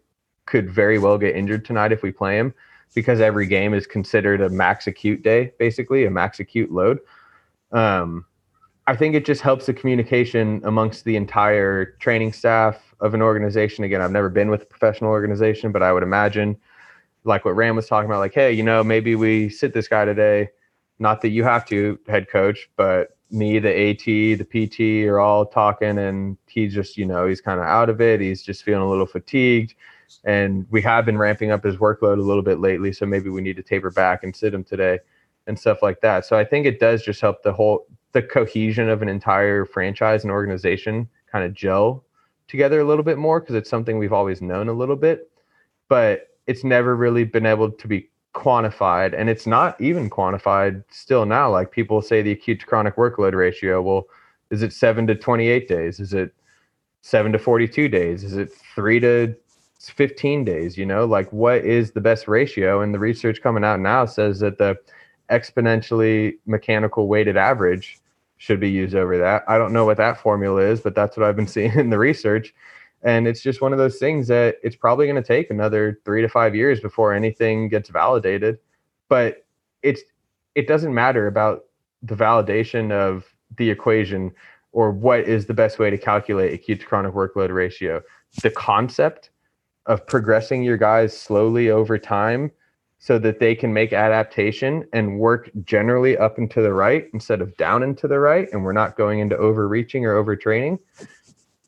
[0.46, 2.54] could very well get injured tonight if we play him
[2.94, 6.98] because every game is considered a max acute day, basically a max acute load.
[7.72, 8.24] Um,
[8.86, 13.84] I think it just helps the communication amongst the entire training staff of an organization.
[13.84, 16.56] Again, I've never been with a professional organization, but I would imagine,
[17.24, 20.04] like what Ram was talking about, like, hey, you know, maybe we sit this guy
[20.04, 20.48] today.
[20.98, 25.44] Not that you have to, head coach, but me, the AT, the PT are all
[25.44, 28.20] talking, and he's just, you know, he's kind of out of it.
[28.20, 29.74] He's just feeling a little fatigued.
[30.24, 32.92] And we have been ramping up his workload a little bit lately.
[32.92, 34.98] So maybe we need to taper back and sit him today
[35.46, 36.24] and stuff like that.
[36.24, 40.24] So I think it does just help the whole the cohesion of an entire franchise
[40.24, 42.04] and organization kind of gel
[42.48, 45.30] together a little bit more because it's something we've always known a little bit,
[45.88, 51.24] but it's never really been able to be quantified and it's not even quantified still
[51.24, 54.04] now like people say the acute to chronic workload ratio well
[54.50, 56.34] is it 7 to 28 days is it
[57.00, 59.34] 7 to 42 days is it 3 to
[59.88, 63.80] 15 days you know like what is the best ratio and the research coming out
[63.80, 64.76] now says that the
[65.30, 68.00] exponentially mechanical weighted average
[68.38, 69.44] should be used over that.
[69.48, 71.98] I don't know what that formula is, but that's what I've been seeing in the
[71.98, 72.54] research.
[73.02, 76.22] And it's just one of those things that it's probably going to take another three
[76.22, 78.58] to five years before anything gets validated.
[79.08, 79.46] But
[79.82, 80.02] it's
[80.54, 81.66] it doesn't matter about
[82.02, 83.24] the validation of
[83.58, 84.32] the equation
[84.72, 88.02] or what is the best way to calculate acute to chronic workload ratio.
[88.42, 89.30] The concept
[89.86, 92.50] of progressing your guys slowly over time
[92.98, 97.40] so that they can make adaptation and work generally up and to the right instead
[97.40, 100.78] of down and to the right and we're not going into overreaching or overtraining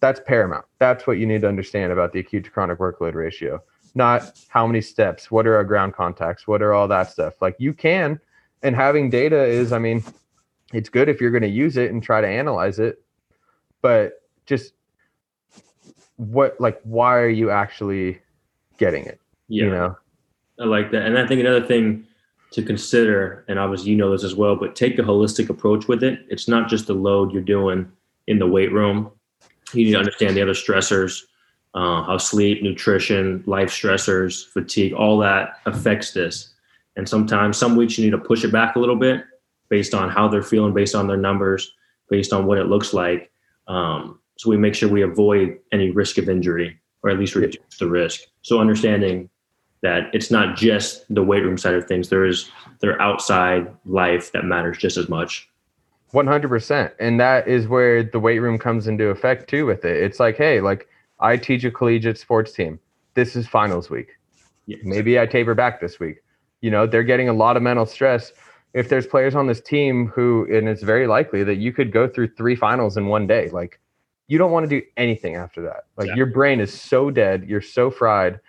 [0.00, 0.64] that's paramount.
[0.78, 3.60] That's what you need to understand about the acute to chronic workload ratio.
[3.96, 7.34] Not how many steps what are our ground contacts what are all that stuff.
[7.40, 8.20] Like you can
[8.62, 10.02] and having data is i mean
[10.72, 13.02] it's good if you're going to use it and try to analyze it
[13.82, 14.72] but just
[16.18, 18.20] what like why are you actually
[18.76, 19.64] getting it yeah.
[19.64, 19.96] you know
[20.58, 21.06] I like that.
[21.06, 22.06] And I think another thing
[22.50, 26.02] to consider, and obviously you know this as well, but take a holistic approach with
[26.02, 26.20] it.
[26.28, 27.90] It's not just the load you're doing
[28.26, 29.10] in the weight room.
[29.72, 31.22] You need to understand the other stressors,
[31.74, 36.54] uh, how sleep, nutrition, life stressors, fatigue, all that affects this.
[36.96, 39.24] And sometimes, some weeks you need to push it back a little bit
[39.68, 41.72] based on how they're feeling, based on their numbers,
[42.08, 43.30] based on what it looks like.
[43.68, 47.78] Um, so we make sure we avoid any risk of injury or at least reduce
[47.78, 48.20] the risk.
[48.42, 49.28] So understanding
[49.82, 52.08] that it's not just the weight room side of things.
[52.08, 55.48] There is their outside life that matters just as much.
[56.14, 56.92] 100%.
[57.00, 59.96] And that is where the weight room comes into effect too with it.
[59.96, 62.78] It's like, hey, like I teach a collegiate sports team.
[63.14, 64.10] This is finals week.
[64.66, 64.80] Yes.
[64.84, 66.22] Maybe I taper back this week.
[66.60, 68.32] You know, they're getting a lot of mental stress.
[68.72, 72.06] If there's players on this team who, and it's very likely that you could go
[72.06, 73.80] through three finals in one day, like
[74.28, 75.86] you don't want to do anything after that.
[75.96, 78.40] Like your brain is so dead, you're so fried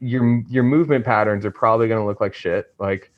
[0.00, 2.72] your your movement patterns are probably going to look like shit.
[2.78, 3.12] Like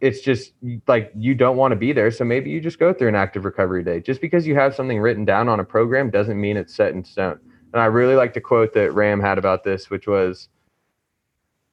[0.00, 0.52] it's just
[0.86, 2.10] like you don't want to be there.
[2.10, 4.00] So maybe you just go through an active recovery day.
[4.00, 7.04] Just because you have something written down on a program doesn't mean it's set in
[7.04, 7.38] stone.
[7.72, 10.48] And I really like the quote that Ram had about this, which was,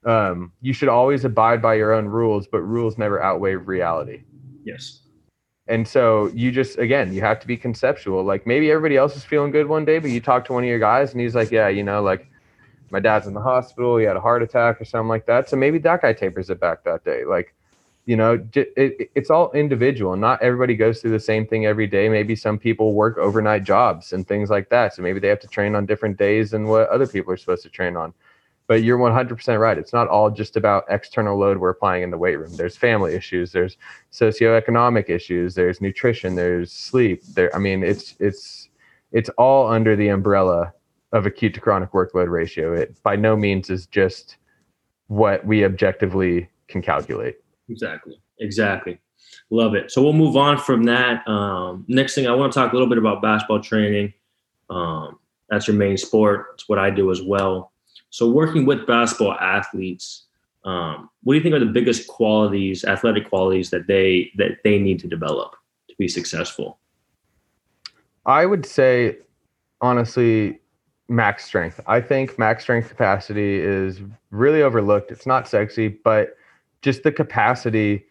[0.05, 4.23] um, "You should always abide by your own rules, but rules never outweigh reality."
[4.63, 5.02] Yes.
[5.67, 8.23] And so you just again, you have to be conceptual.
[8.23, 10.69] Like maybe everybody else is feeling good one day, but you talk to one of
[10.69, 12.28] your guys and he's like, "Yeah, you know, like."
[12.93, 13.97] my dad's in the hospital.
[13.97, 15.49] He had a heart attack or something like that.
[15.49, 17.26] So maybe that guy tapers it back that day.
[17.26, 17.56] Like,
[18.06, 20.15] you know, it, it, it's all individual.
[20.15, 22.08] Not everybody goes through the same thing every day.
[22.08, 24.93] Maybe some people work overnight jobs and things like that.
[24.93, 27.63] So maybe they have to train on different days than what other people are supposed
[27.63, 28.13] to train on.
[28.67, 29.78] But you're 100% right.
[29.78, 32.56] It's not all just about external load we're applying in the weight room.
[32.56, 33.52] There's family issues.
[33.52, 33.78] There's
[34.12, 35.56] socioeconomic issues.
[35.56, 36.36] There's nutrition.
[36.36, 37.23] There's sleep.
[37.36, 37.54] There.
[37.56, 38.69] I mean, it's it's
[39.12, 40.73] it's all under the umbrella
[41.12, 42.74] of acute to chronic workload ratio.
[42.74, 44.38] It by no means is just
[45.07, 47.36] what we objectively can calculate.
[47.70, 48.20] Exactly.
[48.39, 48.99] Exactly.
[49.49, 49.91] Love it.
[49.91, 51.28] So we'll move on from that.
[51.28, 54.14] Um, next thing, I want to talk a little bit about basketball training.
[54.70, 56.47] Um, that's your main sport.
[56.55, 57.72] It's what I do as well.
[58.14, 60.26] So working with basketball athletes,
[60.66, 64.78] um, what do you think are the biggest qualities, athletic qualities that they that they
[64.78, 65.55] need to develop
[65.89, 66.78] to be successful?
[68.28, 69.18] I would say,
[69.82, 70.59] honestly,
[71.09, 71.80] max strength.
[71.88, 75.09] I think max strength capacity is really overlooked.
[75.09, 76.38] It's not sexy, but
[76.84, 78.05] just the capacity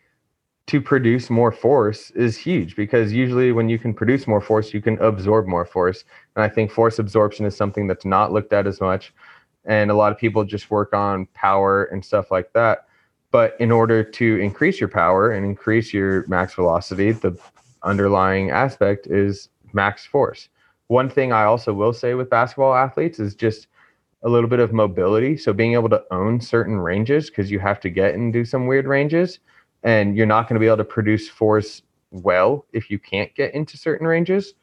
[0.66, 4.82] to produce more force is huge because usually when you can produce more force, you
[4.82, 6.04] can absorb more force.
[6.34, 9.12] And I think force absorption is something that's not looked at as much.
[9.64, 12.86] And a lot of people just work on power and stuff like that.
[13.30, 17.38] But in order to increase your power and increase your max velocity, the
[17.82, 20.48] underlying aspect is max force.
[20.88, 23.68] One thing I also will say with basketball athletes is just
[24.22, 25.36] a little bit of mobility.
[25.36, 28.66] So being able to own certain ranges because you have to get and do some
[28.66, 29.38] weird ranges,
[29.82, 33.54] and you're not going to be able to produce force well if you can't get
[33.54, 34.54] into certain ranges.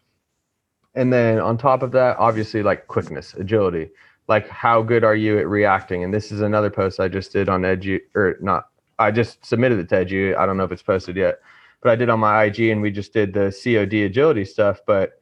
[0.95, 3.89] And then on top of that, obviously like quickness, agility.
[4.30, 6.04] Like how good are you at reacting?
[6.04, 8.66] And this is another post I just did on Edu or not.
[9.00, 10.38] I just submitted it to Edu.
[10.38, 11.40] I don't know if it's posted yet,
[11.82, 14.82] but I did on my IG and we just did the COD agility stuff.
[14.86, 15.20] But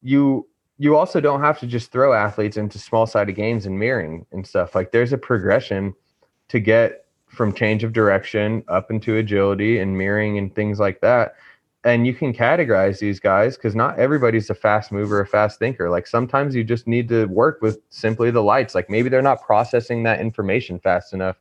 [0.00, 0.46] you
[0.78, 4.46] you also don't have to just throw athletes into small sided games and mirroring and
[4.46, 4.74] stuff.
[4.74, 5.94] Like there's a progression
[6.48, 11.34] to get from change of direction up into agility and mirroring and things like that.
[11.84, 15.90] And you can categorize these guys because not everybody's a fast mover, a fast thinker.
[15.90, 18.74] Like sometimes you just need to work with simply the lights.
[18.74, 21.36] Like maybe they're not processing that information fast enough.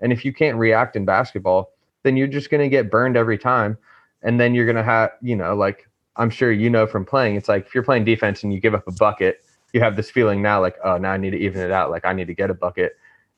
[0.00, 1.72] And if you can't react in basketball,
[2.02, 3.78] then you're just going to get burned every time.
[4.22, 7.36] And then you're going to have, you know, like I'm sure you know from playing,
[7.36, 10.10] it's like if you're playing defense and you give up a bucket, you have this
[10.10, 11.90] feeling now like, oh, now I need to even it out.
[11.90, 12.96] Like I need to get a bucket.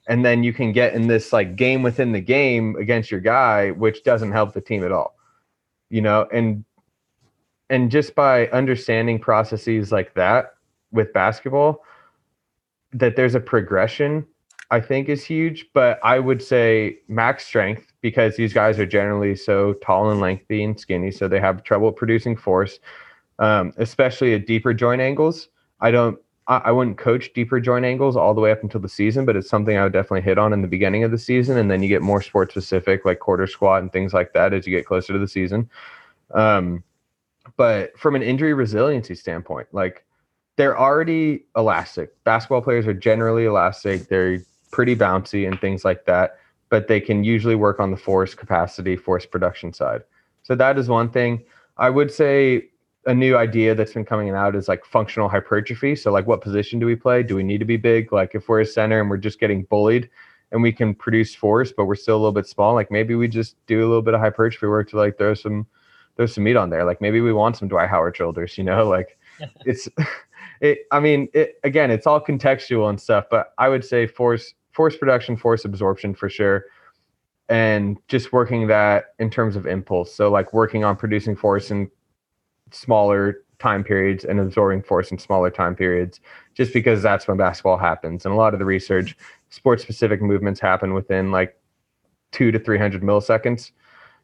[0.08, 3.70] And then you can get in this like game within the game against your guy,
[3.70, 5.17] which doesn't help the team at all.
[5.90, 6.64] You know, and
[7.70, 10.54] and just by understanding processes like that
[10.90, 11.84] with basketball,
[12.92, 14.26] that there's a progression,
[14.70, 15.66] I think is huge.
[15.74, 20.62] But I would say max strength because these guys are generally so tall and lengthy
[20.62, 22.80] and skinny, so they have trouble producing force,
[23.38, 25.48] um, especially at deeper joint angles.
[25.80, 26.18] I don't.
[26.48, 29.50] I, wouldn't coach deeper joint angles all the way up until the season, but it's
[29.50, 31.88] something I would definitely hit on in the beginning of the season, and then you
[31.88, 35.12] get more sport specific, like quarter squat and things like that, as you get closer
[35.12, 35.68] to the season.
[36.32, 36.82] Um,
[37.56, 40.04] but from an injury resiliency standpoint, like
[40.56, 42.12] they're already elastic.
[42.24, 44.08] Basketball players are generally elastic.
[44.08, 44.38] They're
[44.70, 46.38] pretty bouncy and things like that
[46.68, 50.02] but they can usually work on the force capacity, force production side.
[50.42, 51.44] So that is one thing.
[51.76, 52.68] I would say
[53.08, 55.96] a new idea that's been coming out is like functional hypertrophy.
[55.96, 57.22] So like what position do we play?
[57.22, 58.12] Do we need to be big?
[58.12, 60.10] Like if we're a center and we're just getting bullied
[60.52, 63.26] and we can produce force, but we're still a little bit small, like maybe we
[63.26, 65.66] just do a little bit of hypertrophy work to like throw some
[66.16, 66.84] throw some meat on there.
[66.84, 69.18] Like maybe we want some Dwight Howard shoulders, you know, like
[69.64, 69.88] it's
[70.60, 74.52] it I mean, it again, it's all contextual and stuff, but I would say force
[74.72, 76.66] force production, force absorption for sure.
[77.48, 80.14] And just working that in terms of impulse.
[80.14, 81.90] So, like working on producing force in
[82.70, 86.20] smaller time periods and absorbing force in smaller time periods,
[86.54, 88.24] just because that's when basketball happens.
[88.24, 89.16] And a lot of the research,
[89.50, 91.58] sports specific movements happen within like
[92.32, 93.72] two to 300 milliseconds.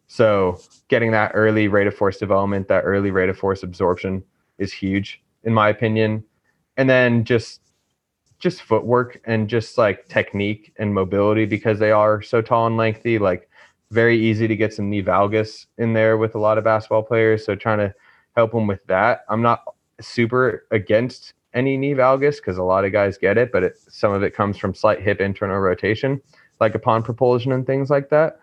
[0.06, 4.22] So, getting that early rate of force development, that early rate of force absorption
[4.58, 6.24] is huge, in my opinion.
[6.76, 7.60] And then just
[8.38, 13.18] just footwork and just like technique and mobility because they are so tall and lengthy.
[13.18, 13.48] Like
[13.90, 17.46] very easy to get some knee valgus in there with a lot of basketball players.
[17.46, 17.94] So trying to
[18.34, 19.24] help them with that.
[19.28, 19.62] I'm not
[20.00, 24.12] super against any knee valgus because a lot of guys get it, but it, some
[24.12, 26.20] of it comes from slight hip internal rotation,
[26.60, 28.40] like upon propulsion and things like that.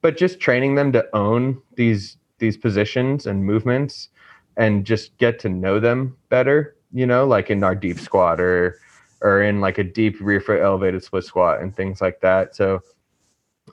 [0.00, 4.08] But just training them to own these these positions and movements
[4.56, 8.78] and just get to know them better, you know, like in our deep squat or
[9.20, 12.54] or in like a deep rear foot elevated split squat and things like that.
[12.54, 12.80] So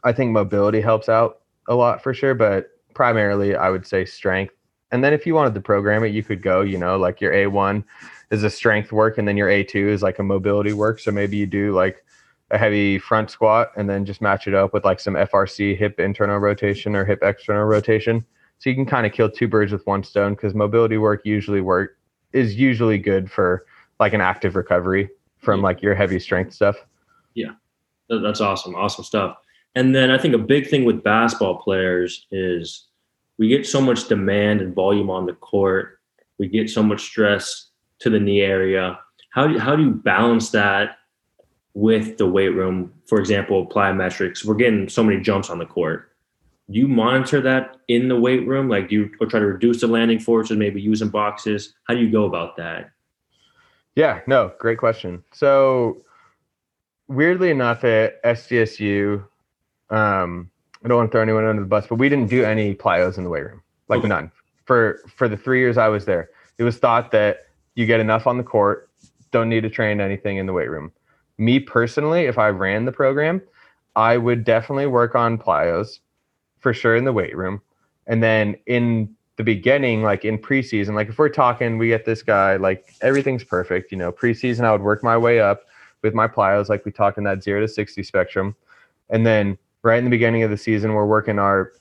[0.04, 4.54] I think mobility helps out a lot for sure, but primarily I would say strength.
[4.92, 7.32] And then if you wanted to program it, you could go, you know, like your
[7.32, 7.84] A1
[8.30, 11.00] is a strength work and then your A2 is like a mobility work.
[11.00, 12.04] So maybe you do like
[12.52, 16.00] a heavy front squat and then just match it up with like some FRC hip
[16.00, 18.26] internal rotation or hip external rotation.
[18.60, 21.62] So you can kind of kill two birds with one stone because mobility work usually
[21.62, 21.98] work
[22.34, 23.66] is usually good for
[24.00, 25.66] like an active recovery from yeah.
[25.66, 26.76] like your heavy strength stuff.
[27.34, 27.52] Yeah,
[28.10, 28.76] that's awesome.
[28.76, 29.38] Awesome stuff.
[29.76, 32.88] And then I think a big thing with basketball players is
[33.42, 35.98] we get so much demand and volume on the court.
[36.38, 39.00] We get so much stress to the knee area.
[39.32, 41.00] How do you, how do you balance that
[41.74, 42.94] with the weight room?
[43.08, 44.46] For example, plyometrics.
[44.46, 46.12] We're getting so many jumps on the court.
[46.70, 48.70] Do you monitor that in the weight room?
[48.70, 51.74] Like, do you try to reduce the landing forces, maybe using boxes?
[51.86, 52.92] How do you go about that?
[53.96, 55.24] Yeah, no, great question.
[55.34, 56.04] So
[57.08, 59.26] weirdly enough at SDSU,
[59.90, 60.51] um,
[60.84, 63.18] I don't want to throw anyone under the bus, but we didn't do any plyos
[63.18, 64.08] in the weight room, like okay.
[64.08, 64.32] none.
[64.66, 68.28] For for the three years I was there, it was thought that you get enough
[68.28, 68.90] on the court,
[69.32, 70.92] don't need to train anything in the weight room.
[71.38, 73.42] Me personally, if I ran the program,
[73.96, 76.00] I would definitely work on plyos
[76.60, 77.62] for sure in the weight room,
[78.08, 82.22] and then in the beginning, like in preseason, like if we're talking, we get this
[82.22, 83.92] guy, like everything's perfect.
[83.92, 85.64] You know, preseason, I would work my way up
[86.02, 88.56] with my plyos, like we talked in that zero to 60 spectrum.
[89.10, 91.72] And then right in the beginning of the season, we're working our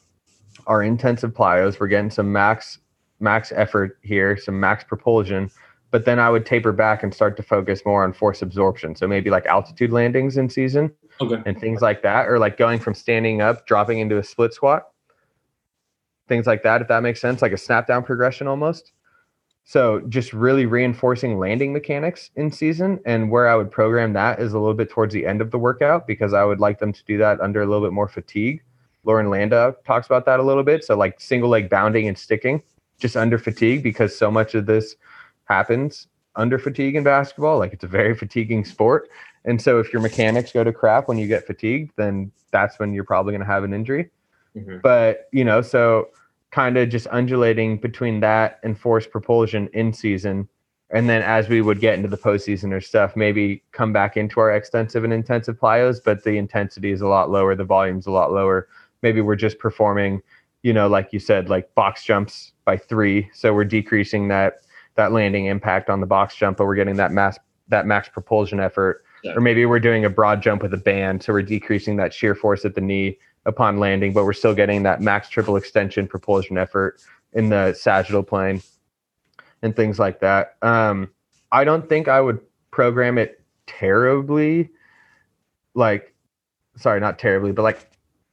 [0.66, 1.80] our intensive plyos.
[1.80, 2.78] We're getting some max
[3.18, 5.50] max effort here, some max propulsion.
[5.90, 8.94] But then I would taper back and start to focus more on force absorption.
[8.94, 11.42] So maybe like altitude landings in season Okay.
[11.44, 14.84] and things like that, or like going from standing up, dropping into a split squat,
[16.28, 18.92] things like that, if that makes sense, like a snap down progression almost.
[19.70, 22.98] So just really reinforcing landing mechanics in season.
[23.06, 25.58] And where I would program that is a little bit towards the end of the
[25.58, 28.64] workout because I would like them to do that under a little bit more fatigue.
[29.04, 30.82] Loren Landow talks about that a little bit.
[30.82, 32.60] So like single leg bounding and sticking
[32.98, 34.96] just under fatigue because so much of this
[35.44, 37.60] happens under fatigue in basketball.
[37.60, 39.08] Like it's a very fatiguing sport.
[39.44, 42.92] And so if your mechanics go to crap when you get fatigued, then that's when
[42.92, 44.10] you're probably going to have an injury.
[44.56, 44.82] Mhm.
[44.82, 46.08] But, you know, so
[46.50, 50.48] kind of just undulating between that and force propulsion in season.
[50.90, 54.40] And then as we would get into the postseason or stuff, maybe come back into
[54.40, 58.10] our extensive and intensive plyos, but the intensity is a lot lower, the volume's a
[58.10, 58.68] lot lower.
[59.02, 60.20] Maybe we're just performing,
[60.62, 63.30] you know, like you said, like box jumps by three.
[63.32, 64.62] So we're decreasing that
[64.96, 67.38] that landing impact on the box jump, but we're getting that mass
[67.68, 69.04] that max propulsion effort.
[69.22, 69.34] Yeah.
[69.36, 72.34] Or maybe we're doing a broad jump with a band, so we're decreasing that shear
[72.34, 76.58] force at the knee upon landing, but we're still getting that max triple extension propulsion
[76.58, 77.00] effort
[77.32, 78.62] in the sagittal plane
[79.62, 80.56] and things like that.
[80.62, 81.10] Um,
[81.52, 84.70] I don't think I would program it terribly,
[85.74, 86.14] like,
[86.76, 87.90] sorry, not terribly, but like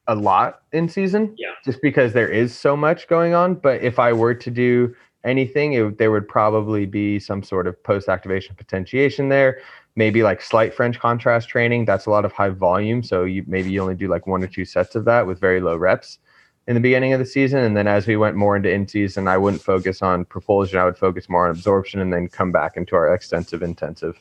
[0.08, 1.36] a lot in season.
[1.38, 1.52] Yeah.
[1.66, 3.56] Just because there is so much going on.
[3.56, 7.82] But if I were to do anything, it, there would probably be some sort of
[7.84, 9.60] post activation potentiation there.
[9.98, 11.84] Maybe like slight French contrast training.
[11.84, 13.04] That's a lot of high volume.
[13.04, 15.60] So you maybe you only do like one or two sets of that with very
[15.60, 16.20] low reps
[16.68, 17.60] in the beginning of the season.
[17.60, 20.80] And then as we went more into in season, I wouldn't focus on propulsion.
[20.80, 24.18] I would focus more on absorption and then come back into our extensive intensive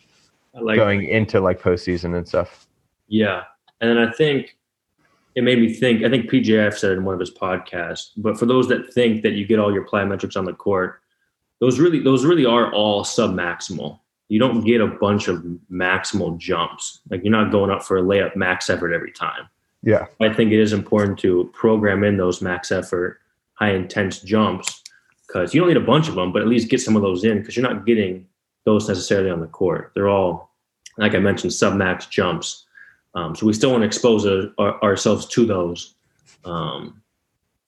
[0.61, 2.67] like going into like postseason and stuff.
[3.09, 3.45] Yeah.
[3.81, 4.57] And then I think
[5.35, 8.39] it made me think, I think PJF said it in one of his podcasts, but
[8.39, 11.01] for those that think that you get all your plyometrics on the court,
[11.61, 14.01] those really those really are all sub maximal.
[14.29, 17.01] You don't get a bunch of maximal jumps.
[17.11, 19.49] Like you're not going up for a layup max effort every time.
[19.83, 20.07] Yeah.
[20.21, 23.21] I think it is important to program in those max effort,
[23.55, 24.83] high intense jumps
[25.27, 27.25] because you don't need a bunch of them, but at least get some of those
[27.25, 28.27] in because you're not getting
[28.65, 29.93] those necessarily on the court.
[29.95, 30.51] They're all,
[30.99, 32.65] like I mentioned, sub max jumps.
[33.15, 35.95] Um, so we still want to expose our, our- ourselves to those.
[36.45, 37.01] Um,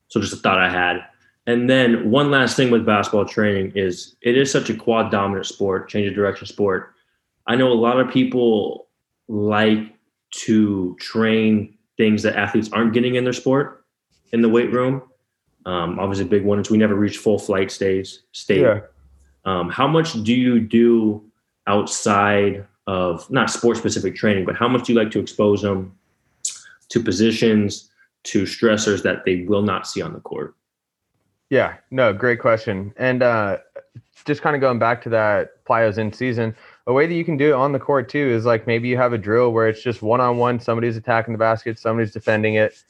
[0.09, 1.05] so just a thought I had.
[1.49, 5.47] And then one last thing with basketball training is it is such a quad dominant
[5.47, 6.93] sport, change of direction sport.
[7.47, 8.89] I know a lot of people
[9.29, 9.95] like
[10.43, 13.87] to train things that athletes aren't getting in their sport
[14.33, 15.01] in the weight room.
[15.65, 18.19] Um, obviously, a big one is we never reach full flight stage.
[18.33, 18.61] State.
[18.61, 18.81] Yeah.
[19.47, 21.25] Um, how much do you do
[21.67, 25.97] outside of not sport specific training, but how much do you like to expose them
[26.91, 27.89] to positions,
[28.25, 30.55] to stressors that they will not see on the court?
[31.51, 32.93] Yeah, no, great question.
[32.97, 33.59] And uh,
[34.25, 36.55] just kind of going back to that plyos in season,
[36.87, 38.97] a way that you can do it on the court too is like maybe you
[38.97, 42.55] have a drill where it's just one on one, somebody's attacking the basket, somebody's defending
[42.55, 42.83] it.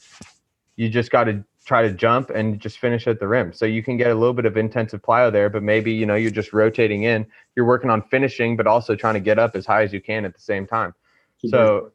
[0.76, 3.52] You just got to try to jump and just finish at the rim.
[3.52, 6.14] So you can get a little bit of intensive plyo there, but maybe you know
[6.14, 7.26] you're just rotating in.
[7.54, 10.24] You're working on finishing, but also trying to get up as high as you can
[10.24, 10.94] at the same time.
[11.46, 11.92] So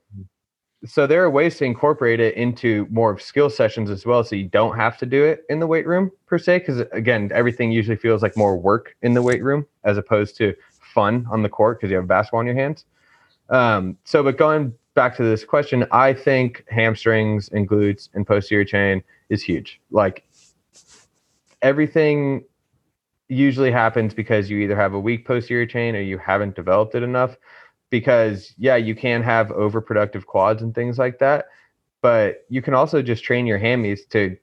[0.85, 4.35] so there are ways to incorporate it into more of skill sessions as well so
[4.35, 7.71] you don't have to do it in the weight room per se because again everything
[7.71, 11.49] usually feels like more work in the weight room as opposed to fun on the
[11.49, 12.85] court because you have basketball in your hands.
[13.49, 18.65] Um, so but going back to this question i think hamstrings and glutes and posterior
[18.65, 19.81] chain is huge.
[19.89, 20.23] Like
[21.61, 22.43] everything
[23.29, 27.03] usually happens because you either have a weak posterior chain or you haven't developed it
[27.03, 27.37] enough
[27.93, 31.45] because yeah you can have overproductive quads and things like that
[32.01, 34.35] but you can also just train your hammies to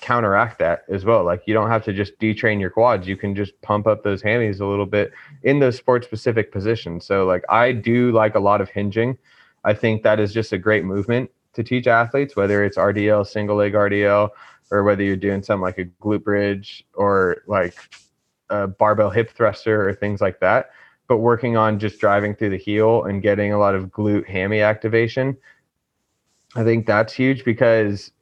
[0.00, 1.24] counteract that as well.
[1.24, 3.08] Like you don't have to just detrain your quads.
[3.08, 7.04] You can just pump up those hammies a little bit in those sport specific positions.
[7.06, 9.18] So like i do like a lot of hinging.
[9.64, 13.56] I think that is just a great movement to teach athletes whether it's rdl single
[13.56, 14.30] leg rdl
[14.70, 17.74] or whether you're doing something like a glute bridge or like
[18.50, 20.70] a barbell hip thruster or things like that
[21.10, 24.60] but working on just driving through the heel and getting a lot of glute hammy
[24.60, 25.36] activation.
[26.54, 28.12] I think that's huge because,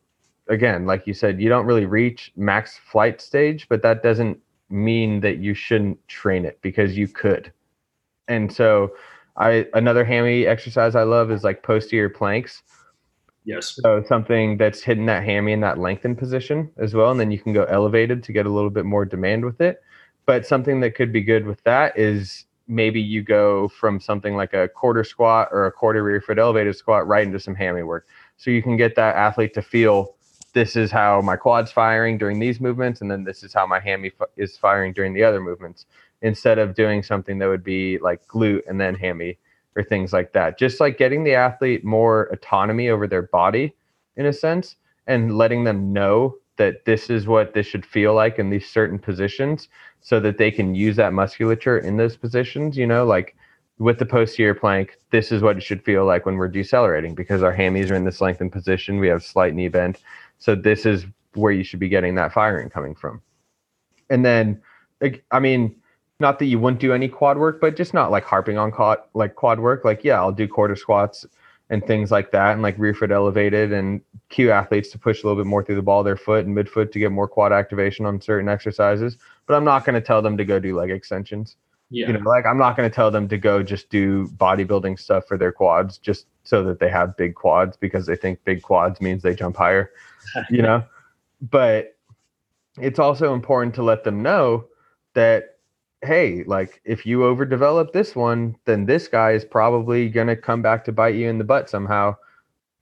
[0.48, 4.38] again, like you said, you don't really reach max flight stage, but that doesn't
[4.70, 7.52] mean that you shouldn't train it because you could.
[8.26, 8.94] And so,
[9.36, 12.62] I another hammy exercise I love is like posterior planks.
[13.44, 13.78] Yes.
[13.82, 17.38] So something that's hitting that hammy in that lengthened position as well, and then you
[17.38, 19.82] can go elevated to get a little bit more demand with it.
[20.24, 24.52] But something that could be good with that is maybe you go from something like
[24.52, 28.06] a quarter squat or a quarter rear foot elevated squat right into some hammy work.
[28.36, 30.14] So you can get that athlete to feel
[30.52, 33.80] this is how my quad's firing during these movements, and then this is how my
[33.80, 35.86] hammy f- is firing during the other movements,
[36.22, 39.38] instead of doing something that would be like glute and then hammy
[39.76, 40.58] or things like that.
[40.58, 43.74] Just like getting the athlete more autonomy over their body
[44.16, 48.38] in a sense and letting them know that this is what this should feel like
[48.38, 49.68] in these certain positions
[50.00, 53.34] so that they can use that musculature in those positions, you know, like
[53.78, 57.42] with the posterior plank, this is what it should feel like when we're decelerating because
[57.42, 58.98] our hammies are in this lengthened position.
[58.98, 59.98] We have slight knee bend.
[60.38, 63.22] So this is where you should be getting that firing coming from.
[64.10, 64.60] And then,
[65.30, 65.76] I mean,
[66.20, 68.98] not that you wouldn't do any quad work, but just not like harping on quad
[69.14, 69.84] like quad work.
[69.84, 71.24] Like, yeah, I'll do quarter squats
[71.70, 74.00] and things like that, and like rear foot elevated, and
[74.30, 76.56] cue athletes to push a little bit more through the ball of their foot and
[76.56, 79.18] midfoot to get more quad activation on certain exercises.
[79.46, 81.56] But I'm not going to tell them to go do leg extensions.
[81.90, 82.08] Yeah.
[82.08, 85.26] You know, like I'm not going to tell them to go just do bodybuilding stuff
[85.26, 89.00] for their quads just so that they have big quads because they think big quads
[89.00, 89.90] means they jump higher,
[90.50, 90.84] you know?
[91.40, 91.96] But
[92.80, 94.66] it's also important to let them know
[95.14, 95.57] that
[96.02, 100.62] hey, like if you overdevelop this one, then this guy is probably going to come
[100.62, 102.16] back to bite you in the butt somehow.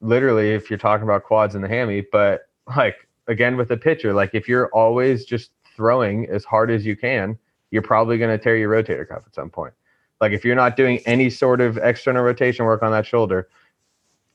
[0.01, 4.13] Literally, if you're talking about quads and the hammy, but like again with the pitcher,
[4.13, 7.39] like if you're always just throwing as hard as you can,
[7.71, 9.73] you're probably going to tear your rotator cuff at some point.
[10.21, 13.49] Like if you're not doing any sort of external rotation work on that shoulder,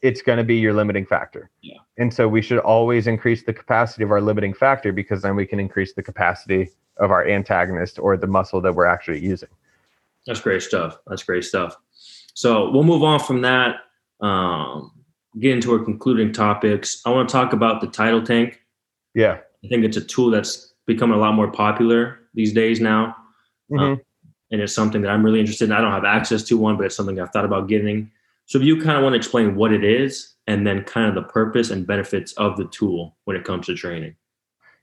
[0.01, 1.49] it's going to be your limiting factor.
[1.61, 1.77] Yeah.
[1.97, 5.45] And so we should always increase the capacity of our limiting factor because then we
[5.45, 6.69] can increase the capacity
[7.01, 9.49] of our antagonist or the muscle that we're actually using.
[10.25, 10.99] That's great stuff.
[11.07, 11.75] That's great stuff.
[12.33, 13.77] So we'll move on from that.
[14.21, 14.91] Um,
[15.39, 17.01] get into our concluding topics.
[17.05, 18.61] I want to talk about the tidal tank.
[19.15, 19.39] Yeah.
[19.63, 23.15] I think it's a tool that's becoming a lot more popular these days now.
[23.71, 23.79] Mm-hmm.
[23.79, 24.01] Um,
[24.51, 25.71] and it's something that I'm really interested in.
[25.71, 28.11] I don't have access to one, but it's something I've thought about getting.
[28.45, 31.15] So if you kind of want to explain what it is and then kind of
[31.15, 34.15] the purpose and benefits of the tool when it comes to training.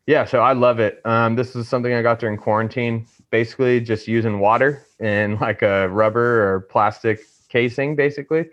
[0.08, 1.02] Yeah, so I love it.
[1.04, 3.06] Um, this is something I got during quarantine.
[3.28, 8.48] Basically, just using water in like a rubber or plastic casing, basically,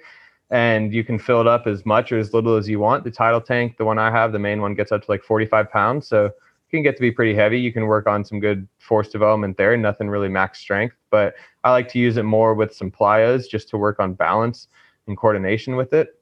[0.49, 3.05] and you can fill it up as much or as little as you want.
[3.05, 5.71] The tidal tank, the one I have, the main one gets up to like 45
[5.71, 6.33] pounds, so it
[6.71, 7.57] can get to be pretty heavy.
[7.57, 9.77] You can work on some good force development there.
[9.77, 13.69] Nothing really max strength, but I like to use it more with some plyos just
[13.69, 14.67] to work on balance
[15.07, 16.19] and coordination with it.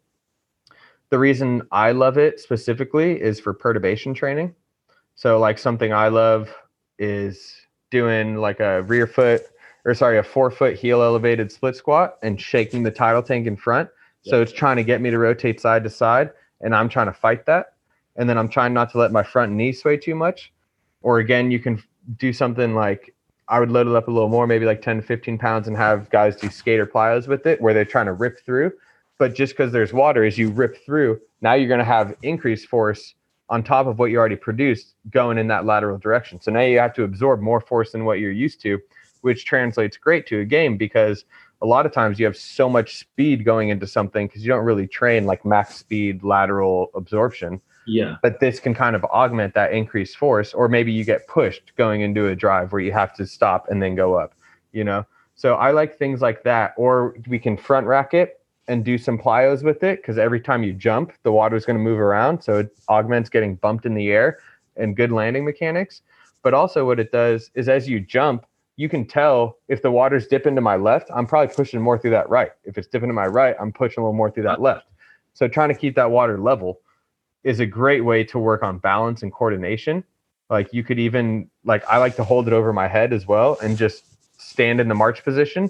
[1.10, 4.54] The reason I love it specifically is for perturbation training.
[5.16, 6.54] So like something I love
[7.00, 7.54] is
[7.92, 9.44] doing like a rear foot
[9.86, 13.58] or sorry, a four foot heel elevated split squat and shaking the tidal tank in
[13.58, 13.90] front.
[14.22, 17.14] So it's trying to get me to rotate side to side and I'm trying to
[17.14, 17.74] fight that.
[18.16, 20.54] And then I'm trying not to let my front knee sway too much.
[21.02, 21.84] Or again, you can
[22.18, 23.14] do something like
[23.50, 25.76] I would load it up a little more, maybe like 10 to 15 pounds and
[25.76, 28.72] have guys do skater plyos with it where they're trying to rip through.
[29.20, 32.68] But just because there's water, as you rip through, now you're going to have increased
[32.68, 33.16] force
[33.50, 36.40] on top of what you already produced going in that lateral direction.
[36.42, 38.80] So now you have to absorb more force than what you're used to,
[39.22, 41.26] which translates great to a game because
[41.62, 44.66] a lot of times you have so much speed going into something because you don't
[44.66, 47.62] really train like max speed lateral absorption.
[47.86, 48.16] Yeah.
[48.22, 52.02] But this can kind of augment that increased force, or maybe you get pushed going
[52.02, 54.34] into a drive where you have to stop and then go up,
[54.72, 55.06] you know?
[55.36, 56.74] So I like things like that.
[56.78, 60.64] Or we can front rack it and do some plyos with it because every time
[60.64, 62.42] you jump, the water is going to move around.
[62.42, 64.40] So it augments getting bumped in the air
[64.78, 66.02] and good landing mechanics.
[66.42, 68.46] But also, what it does is as you jump,
[68.76, 72.12] you can tell if the water's dipping to my left, I'm probably pushing more through
[72.12, 72.52] that right.
[72.64, 74.64] If it's dipping to my right, I'm pushing a little more through that uh-huh.
[74.64, 74.88] left.
[75.34, 76.82] So trying to keep that water level
[77.44, 80.04] is a great way to work on balance and coordination.
[80.50, 83.58] Like you could even like I like to hold it over my head as well
[83.62, 84.06] and just
[84.40, 85.70] stand in the march position,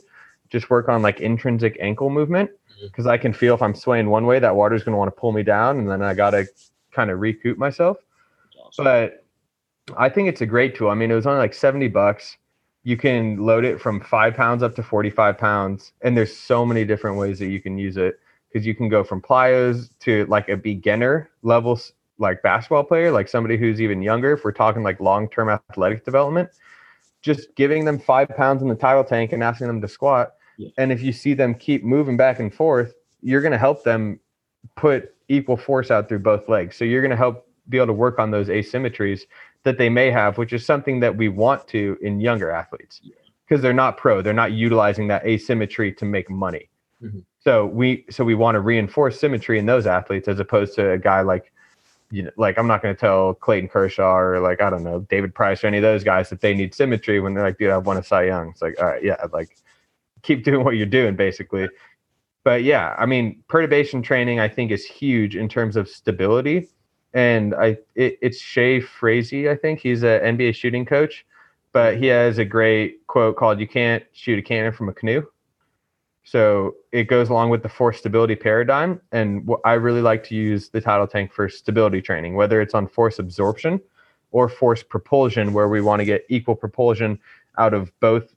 [0.49, 2.88] just work on like intrinsic ankle movement Mm-hmm.
[2.88, 5.19] because I can feel if I'm swaying one way, that water's going to want to
[5.19, 6.47] pull me down, and then I got to
[6.91, 7.97] kind of recoup myself.
[8.59, 8.86] Awesome.
[8.86, 9.26] But
[9.97, 10.89] I think it's a great tool.
[10.89, 12.38] I mean, it was only like 70 bucks.
[12.84, 16.84] You can load it from five pounds up to 45 pounds, and there's so many
[16.86, 18.19] different ways that you can use it
[18.51, 21.80] because you can go from plyos to like a beginner level,
[22.17, 24.34] like basketball player, like somebody who's even younger.
[24.34, 26.49] If we're talking like long term athletic development,
[27.21, 30.70] just giving them five pounds in the tidal tank and asking them to squat yeah.
[30.78, 34.20] And if you see them keep moving back and forth, you're going to help them
[34.76, 36.76] put equal force out through both legs.
[36.76, 39.22] So you're going to help be able to work on those asymmetries
[39.64, 43.01] that they may have, which is something that we want to in younger athletes
[43.47, 44.22] because they're not pro.
[44.22, 46.70] They're not utilizing that asymmetry to make money.
[47.01, 47.20] Mm-hmm.
[47.39, 50.97] So we so we want to reinforce symmetry in those athletes as opposed to a
[50.97, 51.51] guy like
[52.12, 54.99] you know, like I'm not going to tell Clayton Kershaw or like I don't know
[55.01, 57.72] David Price or any of those guys that they need symmetry when they're like, dude,
[57.72, 58.49] I want a Cy Young.
[58.49, 59.58] It's like, all right, yeah, like
[60.24, 61.69] keep doing what you're doing basically.
[62.43, 66.67] But yeah, I mean, perturbation training I think is huge in terms of stability.
[67.13, 71.26] And I it, it's Shay Frazee, I think he's an NBA shooting coach,
[71.71, 75.24] but he has a great quote called "You can't shoot a cannon from a canoe."
[76.24, 79.01] So it goes along with the force stability paradigm.
[79.11, 82.88] And I really like to use the tidal tank for stability training, whether it's on
[82.88, 83.82] force absorption
[84.32, 87.19] or force propulsion, where we want to get equal propulsion
[87.57, 88.32] out of both,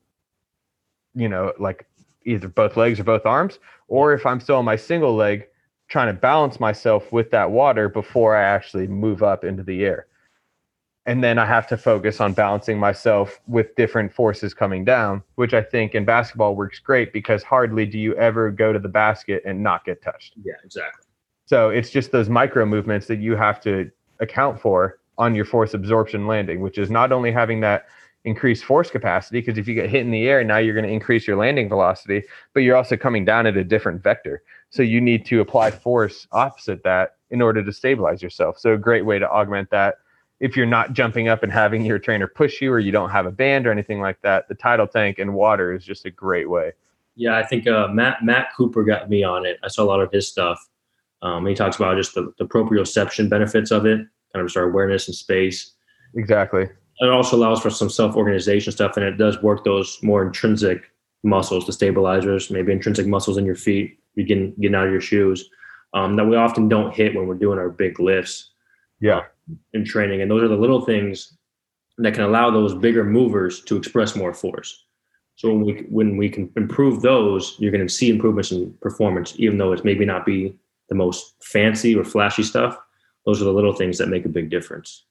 [1.17, 1.87] you know, like
[2.25, 3.59] either both legs or both arms,
[3.89, 5.47] or if I'm still on my single leg,
[5.89, 10.07] trying to balance myself with that water before I actually move up into the air.
[11.07, 15.55] And then I have to focus on balancing myself with different forces coming down, which
[15.55, 19.43] I think in basketball works great because hardly do you ever go to the basket
[19.47, 20.35] and not get touched.
[20.43, 21.05] Yeah, exactly.
[21.45, 23.89] So it's just those micro movements that you have to
[24.19, 27.87] account for on your force absorption landing, which is not only having that
[28.27, 30.93] increased force capacity, because if you get hit in the air, now you're going to
[30.93, 34.43] increase your landing velocity, but you're also coming down at a different vector.
[34.71, 38.59] So you need to apply force opposite that in order to stabilize yourself.
[38.59, 39.95] So a great way to augment that
[40.41, 43.27] if you're not jumping up and having your trainer push you or you don't have
[43.27, 46.51] a band or anything like that, the tidal tank and water is just a great
[46.51, 46.73] way.
[47.15, 49.59] Yeah, I think uh, Matt Matt Cooper got me on it.
[49.65, 50.61] I saw a lot of his stuff.
[51.23, 53.99] Um, he talks about just the, the proprioception benefits of it,
[54.33, 55.73] kind of just our awareness and space.
[56.15, 56.69] Exactly.
[57.01, 60.91] It also allows for some self organization stuff, and it does work those more intrinsic
[61.23, 65.01] muscles, the stabilizers, maybe intrinsic muscles in your feet, you getting getting out of your
[65.01, 65.51] shoes,
[65.95, 68.51] um, that we often don't hit when we're doing our big lifts.
[69.01, 69.25] Yeah
[69.73, 70.23] in training.
[70.23, 71.37] And those are the little things
[71.99, 74.85] that can allow those bigger movers to express more force.
[75.37, 79.35] So when we when we can improve those, you're going to see improvements in performance,
[79.37, 80.57] even though it's maybe not be
[80.89, 82.79] the most fancy or flashy stuff.
[83.27, 85.05] Those are the little things that make a big difference.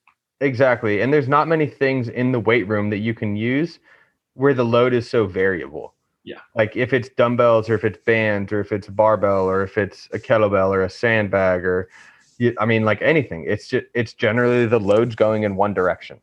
[0.45, 3.79] Exactly, and there's not many things in the weight room that you can use
[4.35, 5.95] where the load is so variable.
[6.23, 9.63] Yeah, like if it's dumbbells or if it's bands or if it's a barbell or
[9.63, 11.89] if it's a kettlebell or a sandbag or
[12.59, 16.21] I mean, like anything, it's just it's generally the loads going in one direction,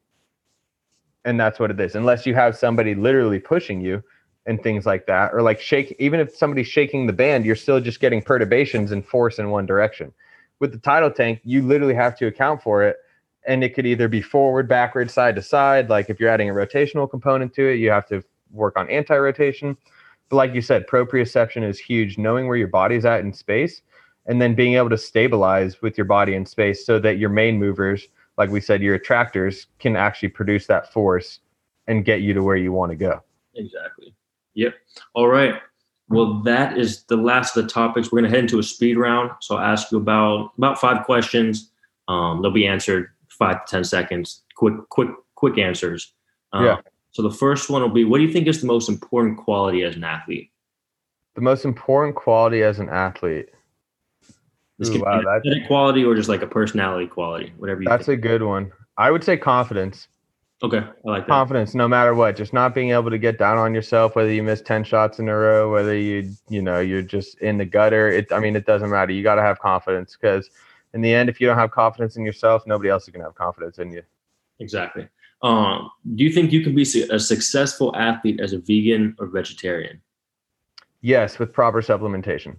[1.24, 1.96] and that's what it is.
[1.96, 4.04] Unless you have somebody literally pushing you
[4.46, 5.96] and things like that, or like shake.
[5.98, 9.66] Even if somebody's shaking the band, you're still just getting perturbations and force in one
[9.66, 10.12] direction.
[10.60, 12.96] With the tidal tank, you literally have to account for it,
[13.46, 15.90] and it could either be forward, backward, side to side.
[15.90, 19.76] Like if you're adding a rotational component to it, you have to work on anti-rotation.
[20.28, 22.18] But like you said, proprioception is huge.
[22.18, 23.82] Knowing where your body's at in space
[24.26, 27.58] and then being able to stabilize with your body in space so that your main
[27.58, 31.40] movers like we said your attractors can actually produce that force
[31.86, 33.22] and get you to where you want to go
[33.54, 34.14] exactly
[34.54, 34.74] yep
[35.14, 35.60] all right
[36.08, 38.96] well that is the last of the topics we're going to head into a speed
[38.96, 41.70] round so i'll ask you about about five questions
[42.08, 46.14] um, they'll be answered five to ten seconds quick quick quick answers
[46.52, 46.76] um, yeah
[47.10, 49.82] so the first one will be what do you think is the most important quality
[49.82, 50.50] as an athlete
[51.34, 53.48] the most important quality as an athlete
[54.82, 57.82] this Ooh, wow, be an quality or just like a personality quality, whatever.
[57.84, 58.20] that's think.
[58.20, 58.72] That's a good one.
[58.98, 60.08] I would say confidence.
[60.60, 61.28] Okay, I like that.
[61.28, 62.36] Confidence, no matter what.
[62.36, 65.28] Just not being able to get down on yourself, whether you miss ten shots in
[65.28, 68.08] a row, whether you you know you're just in the gutter.
[68.08, 69.12] It, I mean, it doesn't matter.
[69.12, 70.50] You got to have confidence because
[70.94, 73.34] in the end, if you don't have confidence in yourself, nobody else is gonna have
[73.34, 74.02] confidence in you.
[74.58, 75.08] Exactly.
[75.42, 80.00] Um, do you think you can be a successful athlete as a vegan or vegetarian?
[81.00, 82.58] Yes, with proper supplementation.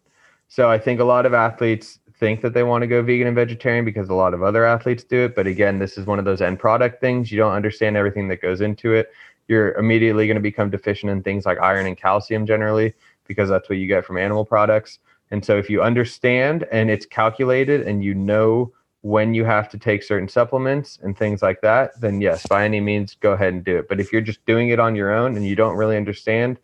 [0.50, 3.36] So I think a lot of athletes think that they want to go vegan and
[3.36, 5.36] vegetarian because a lot of other athletes do it.
[5.36, 7.32] But again, this is one of those end product things.
[7.32, 9.12] You don't understand everything that goes into it.
[9.48, 12.94] You're immediately going to become deficient in things like iron and calcium generally
[13.28, 15.00] because that's what you get from animal products.
[15.32, 18.72] And so if you understand and it's calculated and you know
[19.02, 22.80] when you have to take certain supplements and things like that, then yes, by any
[22.80, 23.90] means, go ahead and do it.
[23.90, 26.58] But if you're just doing it on your own and you don't really understand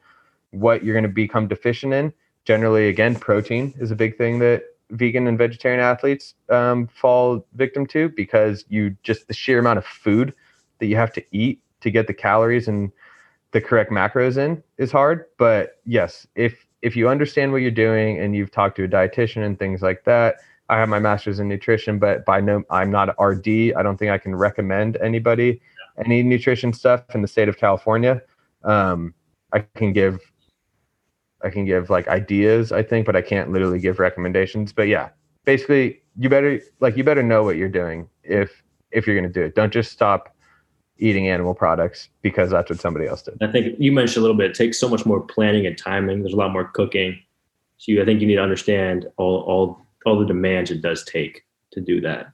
[0.51, 2.13] what you're going to become deficient in,
[2.45, 7.85] generally, again, protein is a big thing that vegan and vegetarian athletes um, fall victim
[7.87, 10.33] to because you just the sheer amount of food
[10.79, 12.91] that you have to eat to get the calories and
[13.51, 15.25] the correct macros in is hard.
[15.37, 19.45] But yes, if if you understand what you're doing and you've talked to a dietitian
[19.45, 20.37] and things like that,
[20.69, 23.73] I have my master's in nutrition, but by no, I'm not an RD.
[23.75, 25.61] I don't think I can recommend anybody
[26.05, 28.21] any nutrition stuff in the state of California.
[28.63, 29.13] Um,
[29.51, 30.19] I can give
[31.41, 34.73] I can give like ideas, I think, but I can't literally give recommendations.
[34.73, 35.09] But yeah,
[35.45, 39.39] basically, you better like you better know what you're doing if if you're going to
[39.39, 39.55] do it.
[39.55, 40.35] Don't just stop
[40.99, 43.37] eating animal products because that's what somebody else did.
[43.41, 44.51] I think you mentioned a little bit.
[44.51, 46.21] It takes so much more planning and timing.
[46.21, 47.19] There's a lot more cooking.
[47.77, 51.03] So you, I think you need to understand all all all the demands it does
[51.03, 52.31] take to do that.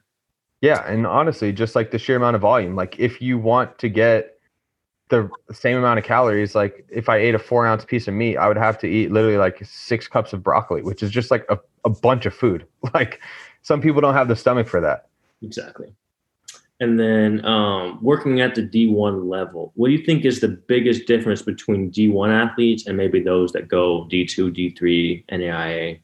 [0.60, 2.74] Yeah, and honestly, just like the sheer amount of volume.
[2.74, 4.36] Like if you want to get
[5.08, 6.54] the same amount of calories.
[6.54, 9.12] Like if I ate a four ounce piece of meat, I would have to eat
[9.12, 12.66] literally like six cups of broccoli, which is just like a, a bunch of food.
[12.94, 13.20] Like
[13.62, 15.08] some people don't have the stomach for that.
[15.42, 15.92] Exactly.
[16.78, 21.06] And then um, working at the D1 level, what do you think is the biggest
[21.06, 26.00] difference between D1 athletes and maybe those that go D2, D3, NAIA?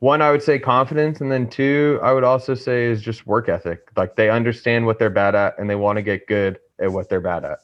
[0.00, 1.22] One, I would say confidence.
[1.22, 3.88] And then two, I would also say is just work ethic.
[3.96, 7.08] Like they understand what they're bad at and they want to get good at what
[7.08, 7.60] they're bad at.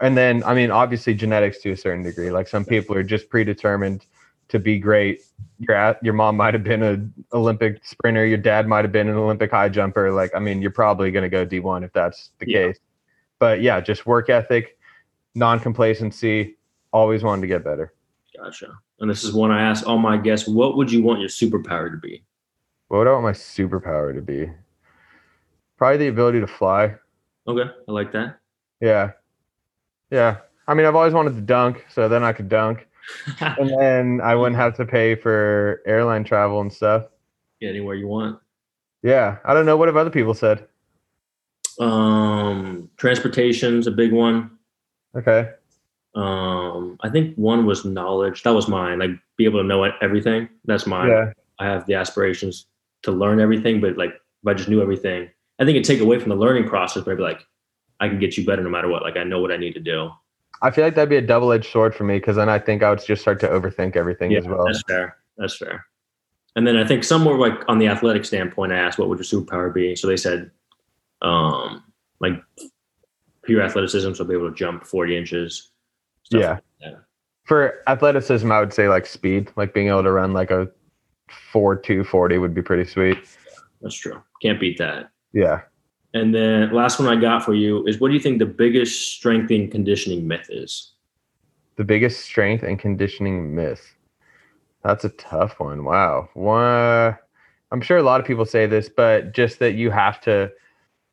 [0.00, 2.30] And then, I mean, obviously genetics to a certain degree.
[2.30, 4.04] Like some people are just predetermined
[4.50, 5.22] to be great.
[5.58, 8.24] Your your mom might have been an Olympic sprinter.
[8.24, 10.10] Your dad might have been an Olympic high jumper.
[10.12, 12.66] Like, I mean, you're probably going to go D1 if that's the yeah.
[12.66, 12.78] case.
[13.38, 14.78] But yeah, just work ethic,
[15.34, 16.56] non complacency,
[16.92, 17.92] always wanting to get better.
[18.36, 18.72] Gotcha.
[19.00, 21.90] And this is one I ask all my guests what would you want your superpower
[21.90, 22.22] to be?
[22.88, 24.50] What would I want my superpower to be?
[25.78, 26.94] Probably the ability to fly.
[27.46, 27.70] Okay.
[27.88, 28.38] I like that.
[28.80, 29.12] Yeah.
[30.10, 30.38] Yeah.
[30.66, 32.86] I mean, I've always wanted to dunk, so then I could dunk.
[33.40, 37.06] And then I wouldn't have to pay for airline travel and stuff.
[37.60, 38.38] Get anywhere you want.
[39.02, 39.38] Yeah.
[39.44, 39.76] I don't know.
[39.76, 40.66] What have other people said?
[41.78, 44.50] Um, transportation's a big one.
[45.16, 45.50] Okay.
[46.14, 48.42] Um, I think one was knowledge.
[48.42, 48.98] That was mine.
[48.98, 50.48] Like be able to know everything.
[50.64, 51.08] That's mine.
[51.08, 51.32] Yeah.
[51.58, 52.66] I have the aspirations
[53.02, 56.18] to learn everything, but like if I just knew everything, I think it'd take away
[56.18, 57.04] from the learning process.
[57.04, 57.42] But I'd be like,
[58.00, 59.02] I can get you better no matter what.
[59.02, 60.10] Like I know what I need to do.
[60.62, 62.82] I feel like that'd be a double edged sword for me because then I think
[62.82, 64.66] I would just start to overthink everything yeah, as well.
[64.66, 65.16] That's fair.
[65.38, 65.86] That's fair.
[66.56, 69.24] And then I think somewhere like on the athletic standpoint, I asked what would your
[69.42, 69.96] superpower be.
[69.96, 70.50] So they said,
[71.22, 71.84] um,
[72.20, 72.34] like
[73.42, 75.70] pure athleticism, so be able to jump forty inches,
[76.30, 76.58] yeah.
[76.82, 76.94] Like
[77.44, 80.68] For athleticism, I would say like speed, like being able to run like a
[81.52, 83.18] four two forty would be pretty sweet.
[83.80, 84.22] That's true.
[84.42, 85.10] Can't beat that.
[85.32, 85.62] Yeah.
[86.12, 89.14] And then last one I got for you is what do you think the biggest
[89.14, 90.92] strength and conditioning myth is?
[91.76, 93.94] The biggest strength and conditioning myth.
[94.82, 95.84] That's a tough one.
[95.84, 96.28] Wow.
[96.34, 97.16] One,
[97.70, 100.50] I'm sure a lot of people say this, but just that you have to,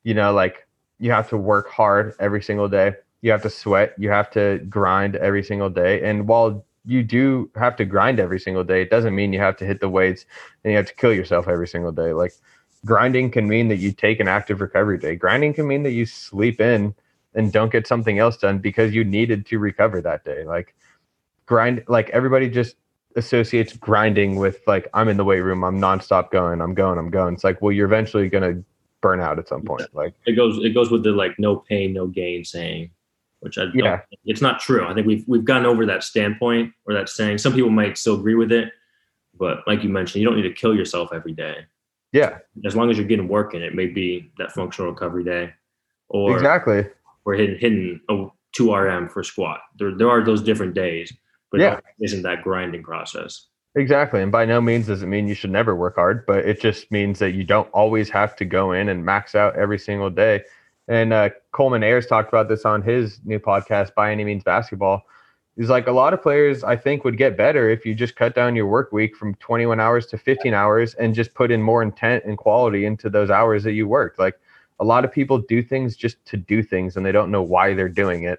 [0.02, 0.66] you know, like
[0.98, 4.58] you have to work hard every single day you have to sweat, you have to
[4.68, 6.02] grind every single day.
[6.02, 9.56] And while you do have to grind every single day, it doesn't mean you have
[9.56, 10.24] to hit the weights
[10.64, 12.12] and you have to kill yourself every single day.
[12.12, 12.32] Like
[12.88, 15.14] grinding can mean that you take an active recovery day.
[15.14, 16.94] Grinding can mean that you sleep in
[17.34, 20.44] and don't get something else done because you needed to recover that day.
[20.44, 20.74] Like
[21.44, 22.76] grind, like everybody just
[23.14, 27.10] associates grinding with like I'm in the weight room, I'm nonstop going, I'm going, I'm
[27.10, 27.34] going.
[27.34, 28.62] It's like, well, you're eventually gonna
[29.02, 29.82] burn out at some point.
[29.92, 32.90] Like it goes, it goes with the like no pain, no gain saying
[33.40, 34.00] which I don't, yeah.
[34.24, 34.84] it's not true.
[34.84, 37.38] I think we've we've gotten over that standpoint or that saying.
[37.38, 38.72] Some people might still agree with it,
[39.38, 41.58] but like you mentioned, you don't need to kill yourself every day.
[42.12, 42.38] Yeah.
[42.64, 45.52] As long as you're getting work in, it may be that functional recovery day.
[46.08, 46.86] Or exactly.
[47.24, 49.60] Or hitting hitting a two RM for squat.
[49.78, 51.12] There there are those different days,
[51.50, 51.80] but yeah.
[52.00, 53.46] isn't that grinding process.
[53.74, 54.22] Exactly.
[54.22, 56.90] And by no means does it mean you should never work hard, but it just
[56.90, 60.42] means that you don't always have to go in and max out every single day
[60.88, 65.02] and uh, Coleman Ayers talked about this on his new podcast, By Any Means Basketball.
[65.58, 68.32] He's like, a lot of players, I think, would get better if you just cut
[68.32, 71.82] down your work week from 21 hours to 15 hours and just put in more
[71.82, 74.20] intent and quality into those hours that you worked.
[74.20, 74.38] Like,
[74.78, 77.74] a lot of people do things just to do things and they don't know why
[77.74, 78.38] they're doing it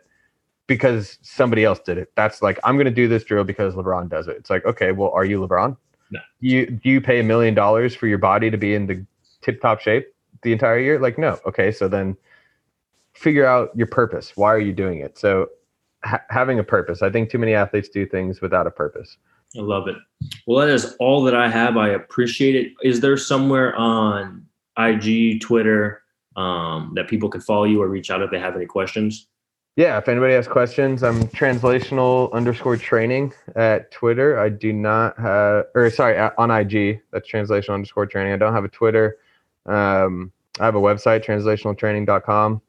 [0.66, 2.10] because somebody else did it.
[2.16, 4.38] That's like, I'm going to do this drill because LeBron does it.
[4.38, 5.76] It's like, okay, well, are you LeBron?
[6.12, 6.20] No.
[6.40, 9.06] You, do you pay a million dollars for your body to be in the
[9.42, 10.08] tip top shape
[10.42, 11.00] the entire year?
[11.00, 11.38] Like, no.
[11.46, 11.74] Okay.
[11.74, 12.16] So then
[13.12, 14.38] figure out your purpose.
[14.38, 15.18] Why are you doing it?
[15.18, 15.50] So
[16.04, 17.02] ha- having a purpose.
[17.02, 19.18] I think too many athletes do things without a purpose.
[19.58, 19.96] I love it.
[20.46, 21.78] Well, that is all that I have.
[21.78, 22.74] I appreciate it.
[22.84, 24.46] Is there somewhere on
[24.78, 26.04] IG, Twitter,
[26.36, 29.28] um, that people can follow you or reach out if they have any questions?
[29.76, 34.38] Yeah, if anybody has questions, I'm translational underscore training at Twitter.
[34.38, 37.02] I do not have, or sorry, on IG.
[37.12, 38.34] That's translational underscore training.
[38.34, 39.18] I don't have a Twitter.
[39.66, 42.62] Um, I have a website, translationaltraining.com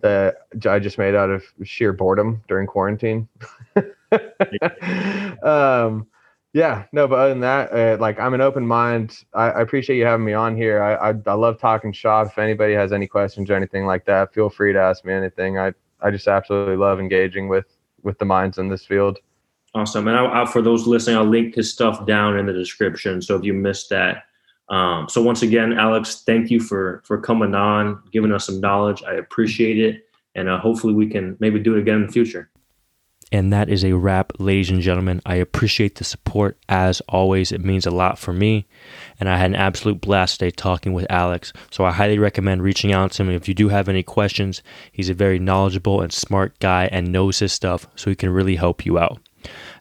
[0.00, 3.28] that I just made out of sheer boredom during quarantine.
[5.42, 6.06] um,
[6.54, 9.24] yeah, no, but other than that, uh, like I'm an open mind.
[9.32, 10.82] I, I, appreciate you having me on here.
[10.82, 12.26] I, I, I love talking shop.
[12.26, 15.58] If anybody has any questions or anything like that, feel free to ask me anything.
[15.58, 15.72] I
[16.02, 17.66] I just absolutely love engaging with
[18.02, 19.18] with the minds in this field.
[19.74, 20.08] Awesome.
[20.08, 23.22] And I, I, for those listening, I'll link his stuff down in the description.
[23.22, 24.24] So if you missed that,
[24.72, 29.02] um, so once again, Alex, thank you for for coming on, giving us some knowledge.
[29.06, 32.48] I appreciate it, and uh, hopefully we can maybe do it again in the future.
[33.30, 35.22] And that is a wrap, ladies and gentlemen.
[35.24, 37.50] I appreciate the support as always.
[37.50, 38.66] It means a lot for me.
[39.18, 41.50] And I had an absolute blast today talking with Alex.
[41.70, 44.62] So I highly recommend reaching out to him if you do have any questions.
[44.90, 48.56] He's a very knowledgeable and smart guy and knows his stuff, so he can really
[48.56, 49.18] help you out.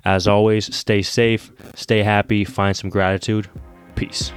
[0.06, 3.50] As always, stay safe, stay happy, find some gratitude.
[3.96, 4.32] Peace.